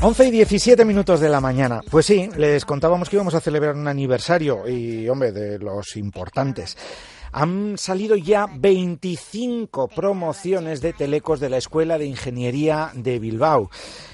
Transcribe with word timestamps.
11 0.00 0.26
y 0.26 0.30
17 0.32 0.84
minutos 0.84 1.20
de 1.20 1.28
la 1.28 1.40
mañana. 1.40 1.80
Pues 1.88 2.06
sí, 2.06 2.28
les 2.36 2.64
contábamos 2.64 3.08
que 3.08 3.16
íbamos 3.16 3.34
a 3.34 3.40
celebrar 3.40 3.76
un 3.76 3.86
aniversario 3.86 4.68
y, 4.68 5.08
hombre, 5.08 5.30
de 5.30 5.58
los 5.58 5.96
importantes. 5.96 6.76
Han 7.32 7.78
salido 7.78 8.14
ya 8.16 8.46
25 8.46 9.88
promociones 9.88 10.80
de 10.80 10.92
telecos 10.92 11.40
de 11.40 11.48
la 11.48 11.56
Escuela 11.56 11.98
de 11.98 12.06
Ingeniería 12.06 12.90
de 12.94 13.18
Bilbao. 13.18 13.70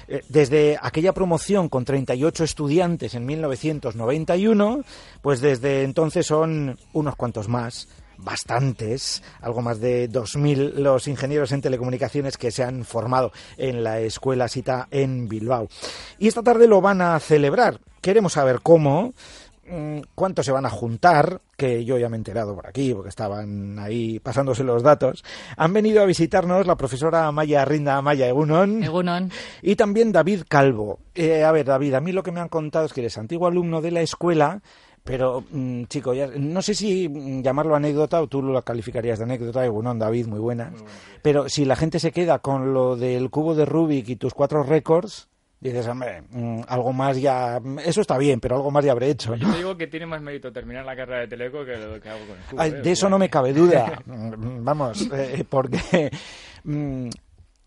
Eh, 0.07 0.21
desde 0.29 0.77
aquella 0.81 1.13
promoción 1.13 1.69
con 1.69 1.85
38 1.85 2.43
estudiantes 2.43 3.13
en 3.13 3.25
1991, 3.25 4.83
pues 5.21 5.41
desde 5.41 5.83
entonces 5.83 6.25
son 6.25 6.79
unos 6.93 7.15
cuantos 7.15 7.47
más 7.47 7.87
bastantes, 8.21 9.23
algo 9.41 9.61
más 9.61 9.79
de 9.79 10.09
2.000 10.09 10.73
los 10.73 11.07
ingenieros 11.07 11.51
en 11.51 11.61
telecomunicaciones 11.61 12.37
que 12.37 12.51
se 12.51 12.63
han 12.63 12.85
formado 12.85 13.31
en 13.57 13.83
la 13.83 13.99
escuela 13.99 14.47
Sita 14.47 14.87
en 14.91 15.27
Bilbao. 15.27 15.69
Y 16.17 16.27
esta 16.27 16.43
tarde 16.43 16.67
lo 16.67 16.81
van 16.81 17.01
a 17.01 17.19
celebrar. 17.19 17.79
Queremos 18.01 18.33
saber 18.33 18.59
cómo, 18.61 19.13
cuántos 20.15 20.45
se 20.45 20.51
van 20.51 20.65
a 20.65 20.69
juntar, 20.69 21.41
que 21.57 21.85
yo 21.85 21.97
ya 21.97 22.09
me 22.09 22.17
he 22.17 22.19
enterado 22.19 22.55
por 22.55 22.67
aquí, 22.67 22.93
porque 22.93 23.09
estaban 23.09 23.79
ahí 23.79 24.19
pasándose 24.19 24.63
los 24.63 24.83
datos. 24.83 25.23
Han 25.57 25.73
venido 25.73 26.01
a 26.01 26.05
visitarnos 26.05 26.67
la 26.67 26.75
profesora 26.75 27.31
Maya 27.31 27.65
Rinda 27.65 28.01
Maya 28.01 28.27
Egunon. 28.27 28.83
Egunon. 28.83 29.31
Y 29.61 29.75
también 29.75 30.11
David 30.11 30.43
Calvo. 30.47 30.99
Eh, 31.15 31.43
a 31.43 31.51
ver, 31.51 31.65
David, 31.65 31.93
a 31.95 32.01
mí 32.01 32.11
lo 32.11 32.23
que 32.23 32.31
me 32.31 32.39
han 32.39 32.49
contado 32.49 32.85
es 32.85 32.93
que 32.93 33.01
eres 33.01 33.17
antiguo 33.17 33.47
alumno 33.47 33.81
de 33.81 33.91
la 33.91 34.01
escuela 34.01 34.61
pero, 35.03 35.43
mm, 35.49 35.85
chico, 35.85 36.13
ya, 36.13 36.27
no 36.27 36.61
sé 36.61 36.75
si 36.75 37.09
llamarlo 37.41 37.75
anécdota 37.75 38.21
o 38.21 38.27
tú 38.27 38.41
lo 38.41 38.61
calificarías 38.61 39.17
de 39.17 39.25
anécdota. 39.25 39.67
Bueno, 39.69 39.95
David, 39.95 40.27
muy 40.27 40.39
buena. 40.39 40.71
Pero 41.21 41.49
si 41.49 41.65
la 41.65 41.75
gente 41.75 41.99
se 41.99 42.11
queda 42.11 42.39
con 42.39 42.73
lo 42.73 42.95
del 42.95 43.29
cubo 43.29 43.55
de 43.55 43.65
Rubik 43.65 44.07
y 44.09 44.15
tus 44.17 44.33
cuatro 44.33 44.63
récords, 44.63 45.28
dices, 45.59 45.87
hombre, 45.87 46.21
mm, 46.29 46.61
algo 46.67 46.93
más 46.93 47.19
ya. 47.19 47.61
Eso 47.83 48.01
está 48.01 48.17
bien, 48.17 48.39
pero 48.39 48.55
algo 48.55 48.71
más 48.71 48.85
ya 48.85 48.91
habré 48.91 49.09
hecho. 49.09 49.35
Yo 49.35 49.51
digo 49.51 49.77
que 49.77 49.87
tiene 49.87 50.05
más 50.05 50.21
mérito 50.21 50.51
terminar 50.51 50.85
la 50.85 50.95
carrera 50.95 51.21
de 51.21 51.27
Teleco 51.27 51.65
que 51.65 51.75
lo 51.75 51.99
que 51.99 52.09
hago 52.09 52.25
con 52.25 52.37
el 52.37 52.43
cubo. 52.45 52.63
¿eh? 52.63 52.81
de 52.81 52.91
eso 52.91 53.09
no 53.09 53.19
me 53.19 53.29
cabe 53.29 53.53
duda. 53.53 54.01
Mm, 54.09 54.63
vamos, 54.63 55.07
eh, 55.13 55.45
porque 55.47 56.11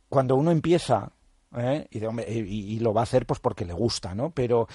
cuando 0.09 0.37
uno 0.37 0.51
empieza. 0.51 1.13
¿eh? 1.57 1.87
Y, 1.91 1.99
y, 1.99 2.75
y, 2.75 2.79
lo 2.81 2.93
va 2.93 3.03
a 3.03 3.05
hacer 3.05 3.27
pues 3.27 3.39
porque 3.41 3.65
le 3.65 3.73
gusta, 3.73 4.15
¿no? 4.15 4.31
Pero 4.31 4.67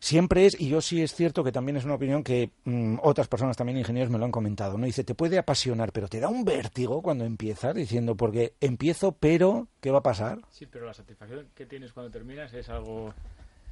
siempre 0.00 0.46
es, 0.46 0.58
y 0.58 0.68
yo 0.68 0.80
sí 0.80 1.02
es 1.02 1.14
cierto 1.14 1.44
que 1.44 1.52
también 1.52 1.76
es 1.76 1.84
una 1.84 1.94
opinión 1.94 2.24
que 2.24 2.50
mm, 2.64 2.96
otras 3.02 3.28
personas, 3.28 3.56
también 3.56 3.78
ingenieros, 3.78 4.10
me 4.10 4.18
lo 4.18 4.24
han 4.24 4.32
comentado, 4.32 4.76
¿no? 4.76 4.86
Dice, 4.86 5.04
te 5.04 5.14
puede 5.14 5.38
apasionar, 5.38 5.92
pero 5.92 6.08
te 6.08 6.18
da 6.18 6.28
un 6.28 6.44
vértigo 6.44 7.02
cuando 7.02 7.24
empiezas, 7.24 7.74
diciendo, 7.74 8.16
porque 8.16 8.54
empiezo, 8.60 9.12
pero, 9.12 9.68
¿qué 9.80 9.90
va 9.90 9.98
a 9.98 10.02
pasar? 10.02 10.40
Sí, 10.50 10.66
pero 10.66 10.86
la 10.86 10.94
satisfacción 10.94 11.46
que 11.54 11.66
tienes 11.66 11.92
cuando 11.92 12.10
terminas 12.10 12.52
es 12.54 12.68
algo... 12.68 13.14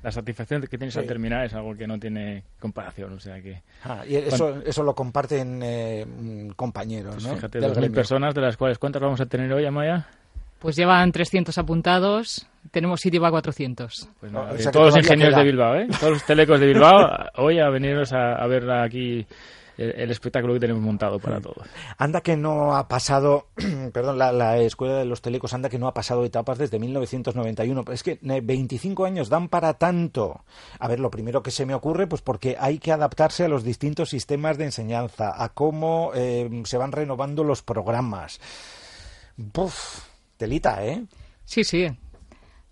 La 0.01 0.13
satisfacción 0.13 0.63
que 0.63 0.79
tienes 0.79 0.97
al 0.97 1.07
terminar 1.07 1.45
es 1.45 1.55
algo 1.55 1.75
que 1.75 1.89
no 1.89 1.99
tiene 1.99 2.45
comparación, 2.61 3.15
o 3.15 3.19
sea 3.19 3.43
que... 3.43 3.63
Ah, 3.83 4.05
y 4.07 4.15
eso, 4.15 4.63
eso 4.65 4.85
lo 4.85 4.95
comparten 4.95 5.61
eh, 5.61 6.07
mm, 6.07 6.51
compañeros, 6.51 7.15
pues 7.15 7.27
¿no? 7.27 7.35
Fíjate, 7.35 7.59
2.000 7.59 7.93
personas, 7.93 8.33
de 8.33 8.41
las 8.43 8.57
cuales, 8.57 8.79
¿cuántas 8.79 9.03
vamos 9.03 9.21
a 9.21 9.27
tener 9.27 9.53
hoy, 9.53 9.65
Amaya? 9.65 10.07
Pues 10.59 10.75
llevan 10.75 11.13
300 11.13 11.57
apuntados, 11.57 12.47
tenemos 12.73 13.01
sitio 13.01 13.21
para 13.21 13.31
400. 13.31 14.09
Pues 14.21 14.71
todos 14.73 14.95
los 14.95 14.97
ingenieros 14.97 15.37
de 15.37 15.45
Bilbao, 15.45 15.77
¿eh? 15.77 15.89
todos 16.01 16.15
los 16.15 16.25
telecos 16.25 16.59
de 16.59 16.67
Bilbao, 16.67 17.09
hoy 17.37 17.61
a 17.61 17.69
veniros 17.69 18.13
a, 18.13 18.45
ver 18.49 18.69
aquí 18.71 19.25
el, 19.77 20.11
espectáculo 20.11 20.55
que 20.55 20.61
tenemos 20.61 20.83
montado 20.83 21.21
para 21.21 21.41
todos. 21.41 21.65
Anda 21.97 22.21
que 22.23 22.37
no 22.37 22.77
ha 22.77 22.89
pasado, 22.89 23.47
perdón, 23.93 24.19
la, 24.19 24.59
Escuela 24.59 24.97
de 24.97 25.05
los 25.05 25.23
Telecos, 25.23 25.55
anda 25.55 25.69
que 25.69 25.79
no 25.79 25.87
ha 25.87 25.95
pasado 25.95 26.25
etapas 26.25 26.59
desde 26.59 26.81
1991. 26.81 27.85
Es 27.93 28.03
que 28.03 28.19
25 28.21 29.05
años 29.05 29.29
dan 29.29 29.49
para 29.49 29.75
tanto. 29.75 30.43
A 30.81 30.89
ver, 30.89 30.99
lo 30.99 31.11
primero 31.11 31.41
que 31.41 31.53
se 31.53 31.67
me 31.67 31.75
ocurre, 31.75 32.09
pues 32.09 32.23
porque 32.23 32.57
hay 32.59 32.79
que 32.79 32.91
adaptarse 32.91 33.45
a 33.45 33.49
los 33.49 33.63
distintos 33.63 34.11
sistemas 34.11 34.59
de 34.59 34.65
enseñanza, 34.65 35.33
a 35.37 35.51
cómo 35.51 36.11
eh, 36.15 36.51
se 36.65 36.77
van 36.77 36.91
renovando 36.91 37.45
los 37.45 37.63
programas. 37.63 38.41
Buf, 39.37 40.08
Telita, 40.39 40.87
¿eh? 40.87 41.05
Sí, 41.45 41.65
sí. 41.65 41.87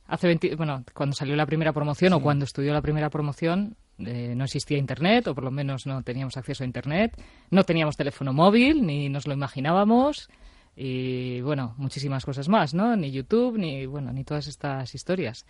Hace 0.06 0.28
20, 0.28 0.54
bueno, 0.54 0.84
cuando 0.94 1.15
salió 1.15 1.34
la 1.34 1.47
primera 1.47 1.72
promoción 1.72 2.12
o 2.12 2.22
cuando 2.22 2.44
estudió 2.44 2.72
la 2.72 2.81
primera 2.81 3.10
promoción, 3.10 3.77
eh, 3.99 4.34
no 4.37 4.44
existía 4.44 4.78
Internet, 4.78 5.27
o 5.27 5.34
por 5.34 5.43
lo 5.43 5.50
menos 5.50 5.84
no 5.84 6.03
teníamos 6.03 6.37
acceso 6.37 6.62
a 6.62 6.66
Internet, 6.66 7.21
no 7.50 7.65
teníamos 7.65 7.97
teléfono 7.97 8.32
móvil, 8.32 8.87
ni 8.87 9.09
nos 9.09 9.27
lo 9.27 9.34
imaginábamos, 9.34 10.31
y 10.77 11.41
bueno, 11.41 11.75
muchísimas 11.77 12.25
cosas 12.25 12.49
más, 12.49 12.72
¿no? 12.72 12.94
Ni 12.94 13.10
YouTube, 13.10 13.59
ni, 13.59 13.84
bueno, 13.87 14.12
ni 14.12 14.22
todas 14.22 14.47
estas 14.47 14.94
historias. 14.94 15.44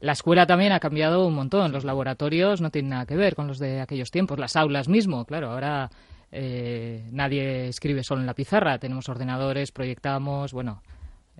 La 0.00 0.12
escuela 0.12 0.46
también 0.46 0.72
ha 0.72 0.80
cambiado 0.80 1.24
un 1.24 1.34
montón, 1.34 1.70
los 1.70 1.84
laboratorios 1.84 2.60
no 2.60 2.70
tienen 2.70 2.90
nada 2.90 3.06
que 3.06 3.16
ver 3.16 3.36
con 3.36 3.46
los 3.46 3.60
de 3.60 3.80
aquellos 3.80 4.10
tiempos, 4.10 4.40
las 4.40 4.56
aulas 4.56 4.88
mismo, 4.88 5.24
claro, 5.24 5.52
ahora 5.52 5.90
eh, 6.32 7.06
nadie 7.12 7.68
escribe 7.68 8.02
solo 8.02 8.22
en 8.22 8.26
la 8.26 8.34
pizarra, 8.34 8.78
tenemos 8.78 9.08
ordenadores, 9.08 9.70
proyectamos, 9.70 10.52
bueno, 10.52 10.82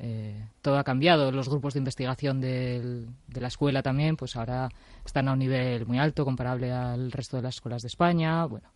eh, 0.01 0.35
todo 0.63 0.79
ha 0.79 0.85
cambiado. 0.85 1.31
Los 1.31 1.49
grupos 1.49 1.75
de 1.75 1.79
investigación 1.79 2.41
de 2.41 3.07
la 3.35 3.49
escuela 3.49 3.83
también, 3.83 4.17
pues 4.17 4.37
ahora 4.37 4.69
están 5.05 5.29
a 5.29 5.33
un 5.33 5.39
nivel 5.39 5.87
muy 5.87 5.99
alto, 5.99 6.25
comparable 6.25 6.73
al 6.73 7.13
resto 7.13 7.37
de 7.37 7.43
las 7.43 7.57
escuelas 7.57 7.83
de 7.83 7.89
España. 7.89 8.45
Bueno. 8.47 8.67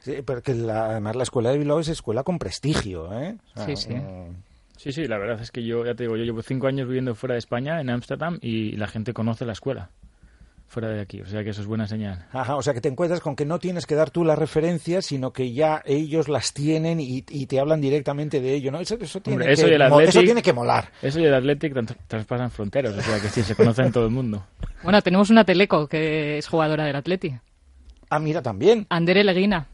Sí, 0.00 0.22
porque 0.24 0.52
además 0.52 1.16
la 1.16 1.22
escuela 1.24 1.50
de 1.50 1.58
Bilbao 1.58 1.80
es 1.80 1.88
escuela 1.88 2.22
con 2.22 2.38
prestigio, 2.38 3.12
¿eh? 3.20 3.36
sí, 3.66 3.76
sí. 3.76 3.94
Sí, 4.76 4.92
sí, 4.92 5.08
la 5.08 5.18
verdad 5.18 5.40
es 5.42 5.50
que 5.50 5.64
yo, 5.64 5.84
ya 5.84 5.96
te 5.96 6.04
digo, 6.04 6.16
yo 6.16 6.22
llevo 6.22 6.40
cinco 6.40 6.68
años 6.68 6.86
viviendo 6.86 7.16
fuera 7.16 7.32
de 7.32 7.40
España, 7.40 7.80
en 7.80 7.90
Ámsterdam, 7.90 8.38
y 8.40 8.76
la 8.76 8.86
gente 8.86 9.12
conoce 9.12 9.44
la 9.44 9.52
escuela 9.52 9.90
fuera 10.68 10.88
de 10.90 11.00
aquí. 11.00 11.20
O 11.20 11.26
sea 11.26 11.42
que 11.42 11.50
eso 11.50 11.62
es 11.62 11.66
buena 11.66 11.88
señal. 11.88 12.26
Ajá, 12.32 12.56
o 12.56 12.62
sea 12.62 12.74
que 12.74 12.80
te 12.80 12.88
encuentras 12.88 13.20
con 13.20 13.34
que 13.34 13.44
no 13.44 13.58
tienes 13.58 13.86
que 13.86 13.94
dar 13.94 14.10
tú 14.10 14.24
las 14.24 14.38
referencias, 14.38 15.06
sino 15.06 15.32
que 15.32 15.52
ya 15.52 15.82
ellos 15.84 16.28
las 16.28 16.52
tienen 16.52 17.00
y, 17.00 17.22
te 17.22 17.58
hablan 17.58 17.80
directamente 17.80 18.40
de 18.40 18.54
ello, 18.54 18.70
¿no? 18.70 18.78
Eso, 18.78 18.98
tiene, 18.98 19.46
que, 19.46 19.52
eso, 19.52 20.20
tiene 20.20 20.42
que 20.42 20.52
molar. 20.52 20.92
Eso 21.00 21.18
y 21.18 21.24
el 21.24 21.34
Athletic 21.34 21.74
traspasan 22.06 22.50
fronteras, 22.50 22.94
o 22.96 23.00
sea 23.00 23.18
que 23.20 23.28
sí, 23.28 23.42
se 23.42 23.54
conocen 23.54 23.90
todo 23.90 24.04
el 24.04 24.10
mundo. 24.10 24.44
Bueno, 24.82 25.00
tenemos 25.00 25.30
una 25.30 25.44
Teleco 25.44 25.88
que 25.88 26.38
es 26.38 26.46
jugadora 26.46 26.84
del 26.84 26.96
Athletic. 26.96 27.40
Ah, 28.10 28.18
mira, 28.18 28.42
también. 28.42 28.86
Andere 28.90 29.24
Leguina. 29.24 29.66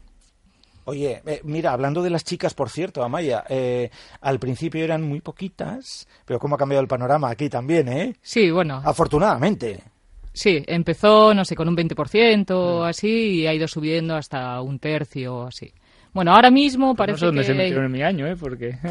Oye, 0.85 1.21
eh, 1.25 1.41
mira, 1.43 1.73
hablando 1.73 2.03
de 2.03 2.11
las 2.11 2.23
chicas, 2.23 2.53
por 2.53 2.69
cierto, 2.69 3.03
Amaya, 3.03 3.43
eh, 3.49 3.89
al 4.21 4.39
principio 4.39 4.83
eran 4.83 5.01
muy 5.01 5.19
poquitas, 5.19 6.07
pero 6.25 6.39
cómo 6.39 6.55
ha 6.55 6.57
cambiado 6.59 6.81
el 6.81 6.87
panorama 6.87 7.29
aquí 7.29 7.49
también, 7.49 7.89
¿eh? 7.89 8.15
Sí, 8.21 8.51
bueno. 8.51 8.81
Afortunadamente. 8.85 9.83
Sí, 10.35 10.63
empezó, 10.67 11.33
no 11.33 11.45
sé, 11.45 11.55
con 11.55 11.69
un 11.69 11.77
20% 11.77 12.51
o 12.51 12.81
mm. 12.81 12.83
así 12.83 13.07
y 13.07 13.47
ha 13.47 13.53
ido 13.53 13.69
subiendo 13.69 14.17
hasta 14.17 14.59
un 14.59 14.79
tercio 14.79 15.33
o 15.33 15.47
así. 15.47 15.73
Bueno, 16.11 16.33
ahora 16.33 16.51
mismo 16.51 16.93
pues 16.93 16.97
parece 16.97 17.13
no 17.13 17.19
sé 17.19 17.25
dónde 17.27 17.41
que... 17.41 17.47
se 17.47 17.53
metieron 17.53 17.85
en 17.85 17.91
mi 17.93 18.03
año, 18.03 18.27
¿eh? 18.27 18.35
Porque... 18.35 18.77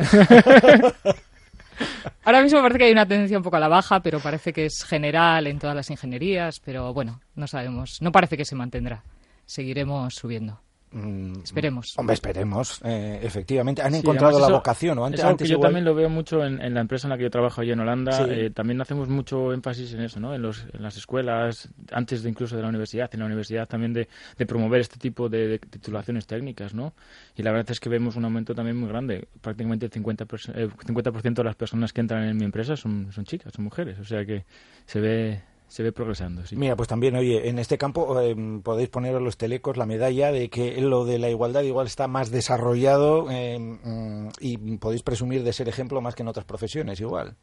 ahora 2.25 2.43
mismo 2.43 2.63
parece 2.63 2.79
que 2.79 2.85
hay 2.85 2.93
una 2.93 3.07
tendencia 3.07 3.37
un 3.37 3.45
poco 3.45 3.57
a 3.57 3.61
la 3.61 3.69
baja, 3.69 4.01
pero 4.01 4.21
parece 4.21 4.55
que 4.55 4.65
es 4.65 4.85
general 4.85 5.47
en 5.47 5.59
todas 5.59 5.77
las 5.77 5.91
ingenierías, 5.91 6.61
pero 6.61 6.95
bueno, 6.95 7.21
no 7.35 7.47
sabemos. 7.47 8.01
No 8.01 8.11
parece 8.11 8.39
que 8.39 8.47
se 8.47 8.55
mantendrá. 8.55 9.05
Seguiremos 9.45 10.15
subiendo. 10.15 10.64
Mm, 10.95 11.41
esperemos. 11.43 11.99
Hombre, 11.99 12.15
esperemos, 12.15 12.81
eh, 12.85 13.19
efectivamente. 13.21 13.83
Han 13.83 13.97
encontrado 13.97 14.39
la 14.39 14.49
vocación, 14.49 14.97
¿o? 14.99 15.05
Antes, 15.05 15.49
yo 15.49 15.59
también 15.59 15.85
lo 15.85 15.93
veo 15.93 16.09
mucho 16.09 16.45
en, 16.45 16.73
la 16.73 16.81
empresa 16.81 17.09
en 17.09 17.11
la 17.11 17.17
que 17.17 17.25
yo 17.25 17.31
trabajo 17.31 17.61
allí 17.61 17.73
en 17.73 17.81
Holanda. 17.81 18.27
Eh, 18.31 18.51
también 18.51 18.81
hacemos 18.81 19.09
mucho 19.09 19.53
énfasis 19.53 19.93
en 19.95 20.03
eso, 20.03 20.21
¿no? 20.21 20.35
En, 20.35 20.43
los, 20.43 20.65
en 20.73 20.83
las 20.83 20.97
escuelas, 20.97 21.69
antes 21.91 22.23
de 22.23 22.31
incluso 22.31 22.55
de 22.55 22.63
la 22.63 22.69
universidad, 22.69 23.11
en 23.13 23.21
la 23.21 23.27
universidad 23.27 23.67
también 23.67 23.93
de, 23.93 24.07
promover 24.47 24.81
este 24.81 24.99
tipo 24.99 25.29
de, 25.29 25.59
titulaciones 25.59 26.29
técnicas, 26.29 26.75
¿no? 26.75 26.95
Y 27.35 27.43
la 27.43 27.51
verdad 27.51 27.73
es 27.73 27.81
que 27.81 27.89
vemos 27.89 28.15
un 28.15 28.25
aumento 28.25 28.55
también 28.55 28.77
muy 28.77 28.89
grande. 28.89 29.27
Prácticamente 29.41 29.87
el 29.87 29.93
50%, 29.93 30.71
50 30.87 31.11
de 31.11 31.45
las 31.45 31.57
personas 31.57 31.93
que 31.93 32.03
entran 32.03 32.23
en 32.23 32.37
mi 32.37 32.45
empresa 32.45 32.77
son, 32.77 33.11
son 33.11 33.25
chicas, 33.25 33.53
son 33.53 33.65
mujeres. 33.65 33.99
O 33.99 34.05
sea 34.05 34.25
que 34.25 34.45
se 34.87 35.01
ve 35.01 35.43
se 35.75 35.83
ve 35.83 35.91
progresando. 35.91 36.47
Sí. 36.47 36.55
Mira, 36.55 36.77
pues 36.77 36.89
también, 36.89 37.17
oye, 37.17 37.49
en 37.49 37.59
este 37.59 37.77
campo 37.79 38.21
eh, 38.21 38.37
podéis 38.63 38.91
poner 38.91 39.17
a 39.17 39.19
los 39.19 39.37
telecos 39.37 39.77
la 39.77 39.87
medalla 39.87 40.31
de 40.31 40.49
que 40.49 40.81
lo 40.81 41.05
de 41.05 41.19
la 41.19 41.31
igualdad 41.31 41.63
igual 41.63 41.89
está 41.89 42.07
más 42.07 42.31
desarrollado 42.31 43.29
eh, 43.29 43.59
mm, 43.59 44.29
y 44.39 44.77
podéis 44.77 45.03
presumir 45.03 45.43
de 45.43 45.53
ser 45.53 45.69
ejemplo 45.69 46.01
más 46.01 46.15
que 46.15 46.23
en 46.23 46.29
otras 46.29 46.45
profesiones 46.47 47.01
igual. 47.01 47.35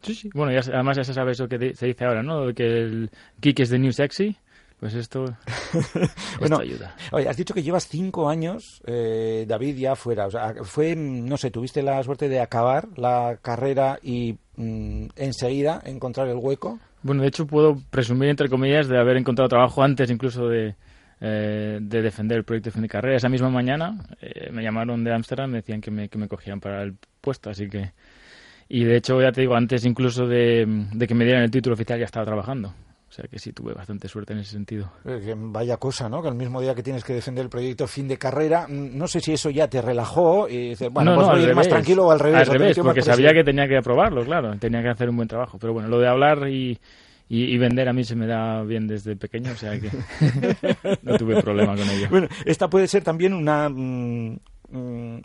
Sí, 0.00 0.14
sí. 0.14 0.30
Bueno, 0.32 0.52
ya, 0.52 0.60
además 0.72 0.98
ya 0.98 1.02
se 1.02 1.12
sabe 1.12 1.32
eso 1.32 1.48
que 1.48 1.74
se 1.74 1.86
dice 1.86 2.04
ahora, 2.04 2.22
¿no? 2.22 2.54
Que 2.54 2.62
el 2.62 3.10
geek 3.40 3.58
es 3.58 3.70
the 3.70 3.80
new 3.80 3.90
sexy. 3.90 4.36
Pues 4.78 4.94
esto, 4.94 5.24
bueno, 6.38 6.60
ayuda. 6.60 6.94
Oye, 7.10 7.28
has 7.28 7.36
dicho 7.36 7.52
que 7.52 7.64
llevas 7.64 7.88
cinco 7.88 8.28
años, 8.28 8.80
eh, 8.86 9.44
David, 9.48 9.76
ya 9.76 9.96
fuera. 9.96 10.26
O 10.26 10.30
sea, 10.30 10.54
fue, 10.62 10.94
no 10.94 11.36
sé, 11.36 11.50
tuviste 11.50 11.82
la 11.82 12.00
suerte 12.04 12.28
de 12.28 12.38
acabar 12.38 12.86
la 12.96 13.40
carrera 13.42 13.98
y 14.00 14.38
mm, 14.54 15.08
enseguida 15.16 15.82
encontrar 15.84 16.28
el 16.28 16.36
hueco. 16.36 16.78
Bueno, 17.02 17.22
de 17.22 17.28
hecho 17.28 17.46
puedo 17.46 17.78
presumir, 17.90 18.28
entre 18.28 18.48
comillas, 18.48 18.88
de 18.88 18.98
haber 18.98 19.16
encontrado 19.16 19.48
trabajo 19.48 19.82
antes 19.82 20.10
incluso 20.10 20.48
de, 20.48 20.74
eh, 21.20 21.78
de 21.80 22.02
defender 22.02 22.38
el 22.38 22.44
proyecto 22.44 22.68
de 22.68 22.72
fin 22.72 22.82
de 22.82 22.88
carrera. 22.88 23.16
Esa 23.16 23.28
misma 23.28 23.48
mañana 23.50 23.98
eh, 24.20 24.50
me 24.52 24.62
llamaron 24.62 25.02
de 25.02 25.12
Ámsterdam, 25.14 25.50
me 25.50 25.58
decían 25.58 25.80
que 25.80 25.90
me, 25.90 26.08
que 26.08 26.18
me 26.18 26.28
cogían 26.28 26.60
para 26.60 26.82
el 26.82 26.94
puesto, 27.20 27.50
así 27.50 27.68
que... 27.68 27.92
Y 28.68 28.84
de 28.84 28.96
hecho, 28.96 29.20
ya 29.20 29.32
te 29.32 29.40
digo, 29.40 29.56
antes 29.56 29.84
incluso 29.84 30.26
de, 30.28 30.66
de 30.92 31.06
que 31.08 31.14
me 31.14 31.24
dieran 31.24 31.42
el 31.42 31.50
título 31.50 31.74
oficial 31.74 31.98
ya 31.98 32.04
estaba 32.04 32.26
trabajando. 32.26 32.74
O 33.10 33.12
sea 33.12 33.24
que 33.26 33.40
sí 33.40 33.52
tuve 33.52 33.74
bastante 33.74 34.06
suerte 34.06 34.34
en 34.34 34.38
ese 34.38 34.52
sentido. 34.52 34.92
Eh, 35.04 35.34
vaya 35.36 35.78
cosa, 35.78 36.08
¿no? 36.08 36.22
Que 36.22 36.28
el 36.28 36.36
mismo 36.36 36.60
día 36.60 36.76
que 36.76 36.82
tienes 36.84 37.02
que 37.02 37.12
defender 37.12 37.42
el 37.42 37.50
proyecto 37.50 37.88
fin 37.88 38.06
de 38.06 38.16
carrera, 38.16 38.68
mm, 38.68 38.96
no 38.96 39.08
sé 39.08 39.20
si 39.20 39.32
eso 39.32 39.50
ya 39.50 39.66
te 39.68 39.82
relajó 39.82 40.48
y 40.48 40.70
dices, 40.70 40.90
bueno, 40.92 41.16
pues 41.16 41.26
voy 41.26 41.40
a 41.40 41.48
ir 41.48 41.54
más 41.56 41.68
tranquilo 41.68 42.06
o 42.06 42.12
al 42.12 42.20
revés. 42.20 42.48
Al 42.48 42.58
revés, 42.58 42.78
porque 42.78 43.02
sabía 43.02 43.32
que 43.32 43.42
tenía 43.42 43.66
que 43.66 43.78
aprobarlo, 43.78 44.24
claro, 44.24 44.56
tenía 44.60 44.80
que 44.80 44.90
hacer 44.90 45.10
un 45.10 45.16
buen 45.16 45.26
trabajo. 45.26 45.58
Pero 45.58 45.72
bueno, 45.72 45.88
lo 45.88 45.98
de 45.98 46.06
hablar 46.06 46.48
y, 46.48 46.78
y, 47.28 47.58
vender 47.58 47.88
a 47.88 47.92
mí 47.92 48.04
se 48.04 48.14
me 48.14 48.28
da 48.28 48.62
bien 48.62 48.86
desde 48.86 49.16
pequeño, 49.16 49.50
o 49.50 49.56
sea 49.56 49.72
que 49.80 49.90
no 51.02 51.18
tuve 51.18 51.42
problema 51.42 51.74
con 51.74 51.90
ello. 51.90 52.06
Bueno, 52.10 52.28
esta 52.44 52.70
puede 52.70 52.86
ser 52.86 53.02
también 53.02 53.34
una, 53.34 53.68
mm, 53.68 54.38
mm, 54.70 55.20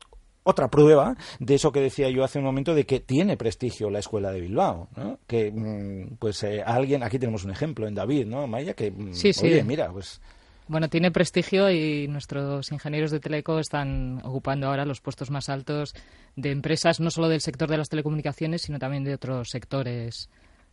otra 0.45 0.69
prueba 0.69 1.15
de 1.39 1.55
eso 1.55 1.71
que 1.71 1.81
decía 1.81 2.09
yo 2.09 2.23
hace 2.23 2.37
un 2.37 2.45
momento 2.45 2.75
de 2.75 2.85
que 2.85 2.99
tiene 2.99 3.35
prestigio 3.35 3.89
la 3.89 3.99
escuela 3.99 4.31
de 4.31 4.41
Bilbao, 4.41 4.89
¿no? 4.95 5.19
Que 5.27 5.51
mm, 5.51 6.17
pues 6.17 6.43
eh, 6.43 6.61
alguien 6.65 7.03
aquí 7.03 7.17
tenemos 7.17 7.43
un 7.43 7.51
ejemplo 7.51 7.87
en 7.87 7.95
David, 7.95 8.27
¿no? 8.27 8.45
Maya 8.45 8.73
que 8.73 8.91
mm, 8.91 9.13
sí, 9.13 9.31
oye, 9.41 9.63
mira, 9.63 9.91
pues 9.91 10.21
bueno, 10.67 10.87
tiene 10.87 11.11
prestigio 11.11 11.69
y 11.69 12.07
nuestros 12.07 12.71
ingenieros 12.71 13.11
de 13.11 13.19
Teleco 13.19 13.59
están 13.59 14.19
ocupando 14.23 14.67
ahora 14.67 14.85
los 14.85 15.01
puestos 15.01 15.29
más 15.29 15.49
altos 15.49 15.93
de 16.35 16.51
empresas, 16.51 16.99
no 16.99 17.09
solo 17.09 17.27
del 17.27 17.41
sector 17.41 17.69
de 17.69 17.77
las 17.77 17.89
telecomunicaciones, 17.89 18.63
sino 18.63 18.79
también 18.79 19.03
de 19.03 19.13
otros 19.13 19.49
sectores. 19.49 20.29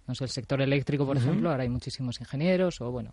No 0.06 0.14
sé, 0.14 0.24
el 0.24 0.30
sector 0.30 0.60
eléctrico, 0.60 1.06
por 1.06 1.16
ejemplo, 1.16 1.50
ahora 1.50 1.62
hay 1.62 1.68
muchísimos 1.68 2.20
ingenieros, 2.20 2.80
o 2.80 2.90
bueno, 2.90 3.12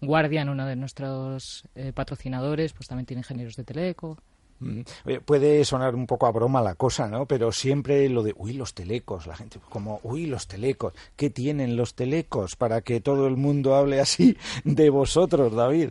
Guardian, 0.00 0.48
uno 0.48 0.66
de 0.66 0.76
nuestros 0.76 1.64
eh, 1.74 1.92
patrocinadores, 1.92 2.72
pues 2.72 2.86
también 2.86 3.06
tiene 3.06 3.20
ingenieros 3.20 3.56
de 3.56 3.64
Teleco. 3.64 4.18
Mm. 4.60 4.82
Puede 5.24 5.64
sonar 5.64 5.94
un 5.94 6.06
poco 6.06 6.26
a 6.26 6.32
broma 6.32 6.62
la 6.62 6.74
cosa, 6.74 7.08
¿no? 7.08 7.26
Pero 7.26 7.50
siempre 7.50 8.08
lo 8.08 8.22
de, 8.22 8.34
uy, 8.36 8.52
los 8.52 8.74
telecos, 8.74 9.26
la 9.26 9.34
gente 9.34 9.58
como, 9.68 10.00
uy, 10.02 10.26
los 10.26 10.46
telecos, 10.46 10.92
¿qué 11.16 11.30
tienen 11.30 11.76
los 11.76 11.94
telecos 11.94 12.56
para 12.56 12.82
que 12.82 13.00
todo 13.00 13.26
el 13.26 13.36
mundo 13.36 13.74
hable 13.74 14.00
así 14.00 14.36
de 14.64 14.90
vosotros, 14.90 15.54
David? 15.54 15.90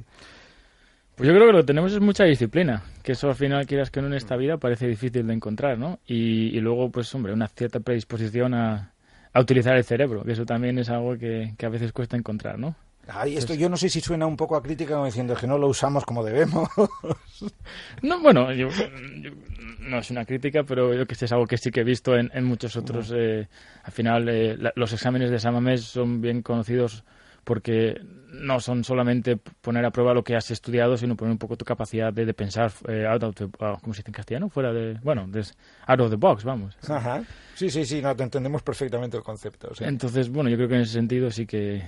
Pues 1.16 1.28
yo 1.28 1.36
creo 1.36 1.48
que 1.48 1.54
lo 1.54 1.60
que 1.60 1.66
tenemos 1.66 1.92
es 1.92 2.00
mucha 2.00 2.24
disciplina, 2.24 2.84
que 3.04 3.12
eso 3.12 3.28
al 3.28 3.36
final, 3.36 3.66
quieras 3.66 3.92
que 3.92 4.02
no 4.02 4.08
en 4.08 4.14
esta 4.14 4.38
vida, 4.38 4.58
parece 4.58 4.88
difícil 4.88 5.28
de 5.28 5.34
encontrar, 5.34 5.78
¿no? 5.78 6.00
Y, 6.08 6.58
luego, 6.62 6.92
pues 6.92 7.14
hombre, 7.14 7.34
una 7.34 7.50
cierta 7.50 7.82
predisposición 7.82 8.54
a, 8.54 8.94
utilizar 9.36 9.76
el 9.76 9.84
cerebro, 9.84 10.24
que 10.24 10.32
eso 10.32 10.46
también 10.46 10.78
es 10.80 10.90
algo 10.90 11.18
que, 11.18 11.56
que 11.58 11.66
a 11.66 11.70
veces 11.70 11.92
cuesta 11.92 12.16
encontrar, 12.16 12.58
¿no? 12.58 12.76
Ay, 13.12 13.38
esto 13.38 13.54
yo 13.54 13.70
no 13.70 13.78
sé 13.78 13.90
si 13.90 14.02
suena 14.02 14.28
un 14.28 14.38
poco 14.38 14.56
a 14.56 14.62
crítica 14.62 14.94
como 14.94 15.06
diciendo 15.06 15.36
que 15.36 15.48
no 15.48 15.58
lo 15.58 15.68
usamos 15.68 16.06
como 16.06 16.24
debemos. 16.24 16.70
No, 18.02 18.20
bueno, 18.20 18.52
yo, 18.52 18.68
no 19.80 20.00
es 20.00 20.12
una 20.12 20.26
crítica, 20.26 20.64
pero 20.64 20.94
yo 20.94 21.06
que 21.06 21.16
sé, 21.16 21.26
es 21.26 21.32
algo 21.32 21.48
que 21.48 21.58
sí 21.58 21.72
que 21.72 21.82
he 21.82 21.84
visto 21.84 22.16
en, 22.16 22.44
muchos 22.44 22.76
otros. 22.76 23.14
Eh, 23.16 23.48
al 23.84 23.92
final, 23.92 24.28
eh, 24.28 24.58
los 24.76 24.92
exámenes 24.92 25.32
de 25.32 25.40
Samamés 25.40 25.84
son 25.84 26.20
bien 26.20 26.42
conocidos 26.42 27.04
porque 27.44 28.00
no 28.32 28.60
son 28.60 28.84
solamente 28.84 29.38
poner 29.38 29.86
a 29.86 29.92
prueba 29.92 30.14
lo 30.14 30.24
que 30.24 30.36
has 30.36 30.52
estudiado, 30.52 30.98
sino 30.98 31.16
poner 31.16 31.32
un 31.32 31.38
poco 31.38 31.58
tu 31.58 31.66
capacidad 31.66 32.14
de, 32.14 32.34
pensar 32.34 32.72
eh, 32.88 33.08
out 33.08 33.24
of 33.24 33.36
the, 33.36 33.48
ah, 33.60 33.78
¿cómo 33.82 33.94
se 33.94 34.02
dice 34.02 34.10
en 34.10 34.14
castellano? 34.14 34.50
Fuera 34.50 34.72
de, 34.72 35.00
bueno, 35.02 35.28
out 35.88 36.00
of 36.00 36.10
the 36.10 36.16
box, 36.16 36.44
vamos. 36.44 36.78
Ajá. 36.88 37.24
Sí, 37.56 37.70
sí, 37.70 37.86
sí, 37.86 38.02
no, 38.02 38.16
te 38.16 38.24
entendemos 38.24 38.62
perfectamente 38.62 39.18
el 39.18 39.24
concepto. 39.24 39.72
Entonces, 39.80 40.30
bueno, 40.30 40.50
yo 40.50 40.58
creo 40.58 40.70
que 40.70 40.76
en 40.76 40.82
ese 40.82 40.94
sentido 40.94 41.32
sí 41.32 41.46
que 41.46 41.84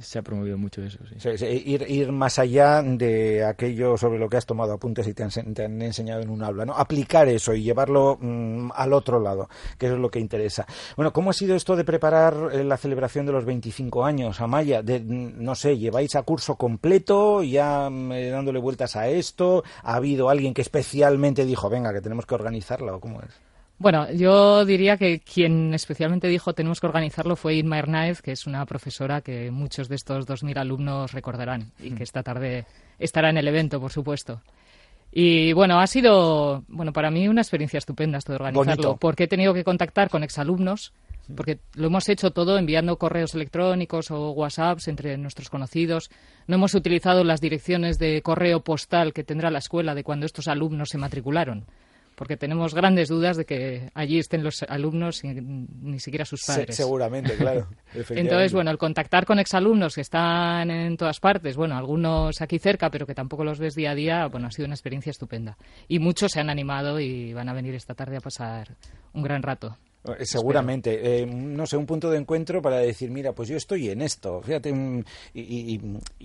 se 0.00 0.18
ha 0.18 0.22
promovido 0.22 0.58
mucho 0.58 0.82
eso. 0.82 0.98
Sí. 1.18 1.46
ir, 1.46 1.84
ir 1.88 2.12
más 2.12 2.38
allá 2.38 2.82
de 2.82 3.44
aquello 3.44 3.96
sobre 3.96 4.18
lo 4.18 4.28
que 4.28 4.36
has 4.36 4.46
tomado 4.46 4.72
apuntes 4.72 5.06
y 5.06 5.14
te 5.14 5.22
han, 5.22 5.30
te 5.30 5.64
han 5.64 5.80
enseñado 5.82 6.22
en 6.22 6.30
un 6.30 6.42
aula, 6.42 6.64
¿no? 6.64 6.74
Aplicar 6.74 7.28
eso 7.28 7.54
y 7.54 7.62
llevarlo 7.62 8.18
mm, 8.20 8.70
al 8.74 8.92
otro 8.92 9.20
lado, 9.20 9.48
que 9.78 9.86
es 9.86 9.92
lo 9.92 10.10
que 10.10 10.20
interesa. 10.20 10.66
Bueno, 10.96 11.12
¿cómo 11.12 11.30
ha 11.30 11.32
sido 11.32 11.56
esto 11.56 11.76
de 11.76 11.84
preparar 11.84 12.50
eh, 12.52 12.64
la 12.64 12.76
celebración 12.76 13.26
de 13.26 13.32
los 13.32 13.44
25 13.44 14.04
años, 14.04 14.40
Amaya? 14.40 14.82
De, 14.82 15.00
mm, 15.00 15.42
no 15.42 15.54
sé, 15.54 15.78
¿lleváis 15.78 16.14
a 16.16 16.22
curso 16.22 16.56
completo, 16.56 17.42
ya 17.42 17.90
mm, 17.90 18.12
eh, 18.12 18.30
dándole 18.30 18.58
vueltas 18.58 18.96
a 18.96 19.08
esto? 19.08 19.64
¿Ha 19.82 19.94
habido 19.94 20.30
alguien 20.30 20.54
que 20.54 20.62
especialmente 20.62 21.44
dijo, 21.44 21.68
venga, 21.68 21.92
que 21.92 22.00
tenemos 22.00 22.26
que 22.26 22.34
organizarla 22.34 22.94
o 22.94 23.00
cómo 23.00 23.20
es? 23.22 23.47
Bueno, 23.78 24.10
yo 24.10 24.64
diría 24.64 24.96
que 24.96 25.20
quien 25.20 25.72
especialmente 25.72 26.26
dijo 26.26 26.52
tenemos 26.52 26.80
que 26.80 26.88
organizarlo 26.88 27.36
fue 27.36 27.54
Irma 27.54 27.78
Hernáez, 27.78 28.20
que 28.20 28.32
es 28.32 28.46
una 28.46 28.66
profesora 28.66 29.20
que 29.20 29.52
muchos 29.52 29.88
de 29.88 29.94
estos 29.94 30.26
2.000 30.26 30.58
alumnos 30.58 31.12
recordarán 31.12 31.70
y 31.78 31.92
que 31.92 32.02
esta 32.02 32.24
tarde 32.24 32.66
estará 32.98 33.30
en 33.30 33.38
el 33.38 33.46
evento, 33.46 33.80
por 33.80 33.92
supuesto. 33.92 34.40
Y 35.12 35.52
bueno, 35.52 35.78
ha 35.78 35.86
sido, 35.86 36.64
bueno, 36.66 36.92
para 36.92 37.10
mí 37.12 37.28
una 37.28 37.40
experiencia 37.40 37.78
estupenda 37.78 38.18
esto 38.18 38.32
de 38.32 38.36
organizarlo, 38.36 38.96
porque 38.96 39.24
he 39.24 39.28
tenido 39.28 39.54
que 39.54 39.62
contactar 39.62 40.10
con 40.10 40.24
exalumnos, 40.24 40.92
porque 41.34 41.60
lo 41.74 41.86
hemos 41.86 42.08
hecho 42.08 42.32
todo 42.32 42.58
enviando 42.58 42.98
correos 42.98 43.34
electrónicos 43.34 44.10
o 44.10 44.32
WhatsApps 44.32 44.88
entre 44.88 45.16
nuestros 45.18 45.50
conocidos. 45.50 46.10
No 46.48 46.56
hemos 46.56 46.74
utilizado 46.74 47.22
las 47.22 47.40
direcciones 47.40 47.98
de 48.00 48.22
correo 48.22 48.60
postal 48.60 49.12
que 49.12 49.22
tendrá 49.22 49.50
la 49.50 49.60
escuela 49.60 49.94
de 49.94 50.02
cuando 50.02 50.26
estos 50.26 50.48
alumnos 50.48 50.88
se 50.88 50.98
matricularon 50.98 51.64
porque 52.18 52.36
tenemos 52.36 52.74
grandes 52.74 53.08
dudas 53.08 53.36
de 53.36 53.46
que 53.46 53.90
allí 53.94 54.18
estén 54.18 54.42
los 54.42 54.64
alumnos 54.64 55.22
y 55.22 55.28
ni 55.28 56.00
siquiera 56.00 56.24
sus 56.24 56.40
padres. 56.44 56.74
seguramente, 56.74 57.34
claro. 57.38 57.68
Entonces, 58.10 58.52
bueno, 58.52 58.72
el 58.72 58.76
contactar 58.76 59.24
con 59.24 59.38
exalumnos 59.38 59.94
que 59.94 60.00
están 60.00 60.68
en 60.68 60.96
todas 60.96 61.20
partes, 61.20 61.56
bueno, 61.56 61.76
algunos 61.76 62.42
aquí 62.42 62.58
cerca, 62.58 62.90
pero 62.90 63.06
que 63.06 63.14
tampoco 63.14 63.44
los 63.44 63.60
ves 63.60 63.76
día 63.76 63.92
a 63.92 63.94
día, 63.94 64.26
bueno, 64.26 64.48
ha 64.48 64.50
sido 64.50 64.66
una 64.66 64.74
experiencia 64.74 65.10
estupenda. 65.10 65.56
Y 65.86 66.00
muchos 66.00 66.32
se 66.32 66.40
han 66.40 66.50
animado 66.50 66.98
y 66.98 67.32
van 67.32 67.48
a 67.48 67.52
venir 67.52 67.76
esta 67.76 67.94
tarde 67.94 68.16
a 68.16 68.20
pasar 68.20 68.74
un 69.12 69.22
gran 69.22 69.40
rato. 69.40 69.78
Eh, 70.18 70.26
seguramente, 70.26 71.22
eh, 71.22 71.26
no 71.26 71.66
sé, 71.66 71.76
un 71.76 71.86
punto 71.86 72.10
de 72.10 72.18
encuentro 72.18 72.62
para 72.62 72.78
decir, 72.78 73.10
mira, 73.10 73.32
pues 73.32 73.48
yo 73.48 73.56
estoy 73.56 73.90
en 73.90 74.02
esto, 74.02 74.40
fíjate, 74.42 74.72
mm, 74.72 75.04
y, 75.34 75.80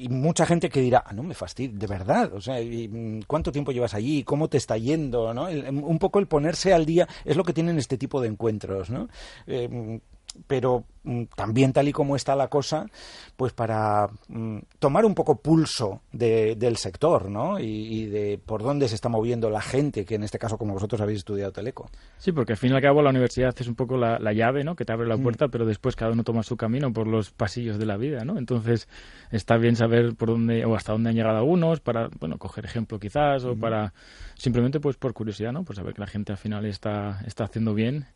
mucha 0.09 0.45
gente 0.45 0.69
que 0.69 0.81
dirá, 0.81 1.03
ah, 1.05 1.13
no 1.13 1.23
me 1.23 1.33
fastidio, 1.33 1.77
de 1.77 1.87
verdad, 1.87 2.33
o 2.33 2.41
sea, 2.41 2.55
mm, 2.61 3.21
¿cuánto 3.27 3.51
tiempo 3.51 3.71
llevas 3.71 3.93
allí? 3.93 4.23
¿Cómo 4.23 4.47
te 4.47 4.57
está 4.57 4.77
yendo? 4.77 5.33
¿no? 5.33 5.47
un 5.47 5.99
poco 5.99 6.19
el 6.19 6.27
ponerse 6.27 6.73
al 6.73 6.85
día 6.85 7.07
es 7.25 7.35
lo 7.35 7.43
que 7.43 7.53
tienen 7.53 7.77
este 7.77 7.97
tipo 7.97 8.21
de 8.21 8.27
encuentros, 8.27 8.89
¿no? 8.89 9.09
Eh, 9.47 9.99
pero 10.47 10.85
mm, 11.03 11.23
también 11.35 11.73
tal 11.73 11.87
y 11.87 11.91
como 11.91 12.15
está 12.15 12.35
la 12.35 12.47
cosa, 12.47 12.87
pues 13.35 13.53
para 13.53 14.07
mm, 14.27 14.59
tomar 14.79 15.05
un 15.05 15.13
poco 15.13 15.39
pulso 15.39 16.01
del 16.11 16.77
sector, 16.77 17.29
¿no? 17.29 17.59
Y, 17.59 18.05
de 18.07 18.39
por 18.43 18.63
dónde 18.63 18.87
se 18.87 18.95
está 18.95 19.09
moviendo 19.09 19.49
la 19.49 19.61
gente, 19.61 20.05
que 20.05 20.15
en 20.15 20.23
este 20.23 20.39
caso, 20.39 20.57
como 20.57 20.73
vosotros 20.73 20.99
habéis 21.01 21.19
estudiado 21.19 21.51
Teleco. 21.51 21.89
Sí, 22.17 22.31
porque 22.31 22.53
al 22.53 22.57
fin 22.57 22.71
y 22.71 22.75
al 22.75 22.81
cabo 22.81 23.01
la 23.01 23.09
universidad 23.09 23.55
es 23.57 23.67
un 23.67 23.75
poco 23.75 23.97
la, 23.97 24.33
llave, 24.33 24.63
¿no? 24.63 24.75
Que 24.75 24.85
te 24.85 24.93
abre 24.93 25.07
la 25.07 25.17
mm. 25.17 25.23
puerta, 25.23 25.47
pero 25.47 25.65
después 25.65 25.95
cada 25.95 26.11
uno 26.11 26.23
toma 26.23 26.43
su 26.43 26.57
camino 26.57 26.91
por 26.91 27.07
los 27.07 27.31
pasillos 27.31 27.77
de 27.77 27.85
la 27.85 27.97
vida, 27.97 28.25
¿no? 28.25 28.37
Entonces 28.37 28.87
está 29.31 29.57
bien 29.57 29.75
saber 29.75 30.15
por 30.15 30.29
dónde 30.29 30.65
o 30.65 30.75
hasta 30.75 30.91
dónde 30.91 31.09
han 31.09 31.15
llegado 31.15 31.37
algunos 31.37 31.79
para, 31.79 32.09
bueno, 32.19 32.37
coger 32.37 32.65
ejemplo 32.65 32.99
quizás 32.99 33.45
o 33.45 33.55
para 33.55 33.93
simplemente 34.35 34.79
pues 34.79 34.97
por 34.97 35.13
curiosidad, 35.13 35.51
¿no? 35.51 35.63
Pues 35.63 35.77
saber 35.77 35.93
que 35.93 36.01
la 36.01 36.07
gente 36.07 36.31
al 36.31 36.37
final 36.37 36.65
está, 36.65 37.21
está 37.25 37.45
haciendo 37.45 37.73
bien 37.73 38.07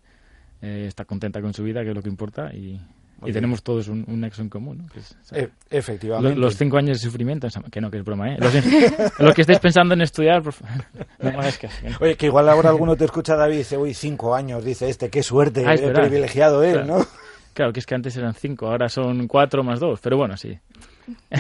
eh, 0.62 0.86
está 0.88 1.06
contenta 1.06 1.42
con 1.42 1.54
su 1.54 1.64
vida, 1.64 1.84
que 1.84 1.90
es 1.90 1.96
lo 1.96 2.02
que 2.02 2.10
importa, 2.10 2.54
y, 2.54 2.80
tenemos 3.34 3.64
todos 3.64 3.88
un, 3.88 4.06
nexo 4.08 4.44
en 4.44 4.50
común. 4.50 4.90
E, 5.32 5.50
efectivamente. 5.72 6.40
Los, 6.40 6.56
cinco 6.56 6.78
años 6.78 7.00
de 7.00 7.04
sufrimiento, 7.04 7.48
que 7.72 7.82
no, 7.82 7.90
que 7.90 7.98
es 7.98 8.04
broma, 8.04 8.34
¿eh? 8.34 8.38
Los, 8.40 9.34
que 9.36 9.42
estáis 9.42 9.60
pensando 9.60 9.96
en 9.96 10.02
estudiar, 10.02 10.44
Oye, 12.00 12.16
que 12.16 12.28
igual 12.28 12.48
ahora 12.48 12.70
alguno 12.70 12.96
te 12.96 13.06
escucha, 13.06 13.36
David, 13.36 13.56
y 13.56 13.58
dice, 13.60 13.78
uy, 13.78 13.94
cinco 13.94 14.36
años, 14.36 14.64
dice 14.64 14.88
este, 14.88 15.10
qué 15.10 15.24
suerte, 15.24 15.64
ah, 15.66 15.76
qué 15.76 15.90
privilegiado 15.90 16.64
él, 16.64 16.86
¿no? 16.86 17.06
Claro, 17.54 17.74
que 17.74 17.80
es 17.80 17.88
que 17.88 17.96
antes 17.96 18.16
eran 18.16 18.36
cinco, 18.36 18.68
ahora 18.68 18.88
son 18.88 19.28
cuatro 19.28 19.64
más 19.64 19.80
dos, 19.80 20.00
pero 20.00 20.16
bueno, 20.16 20.38
sí. 20.38 20.60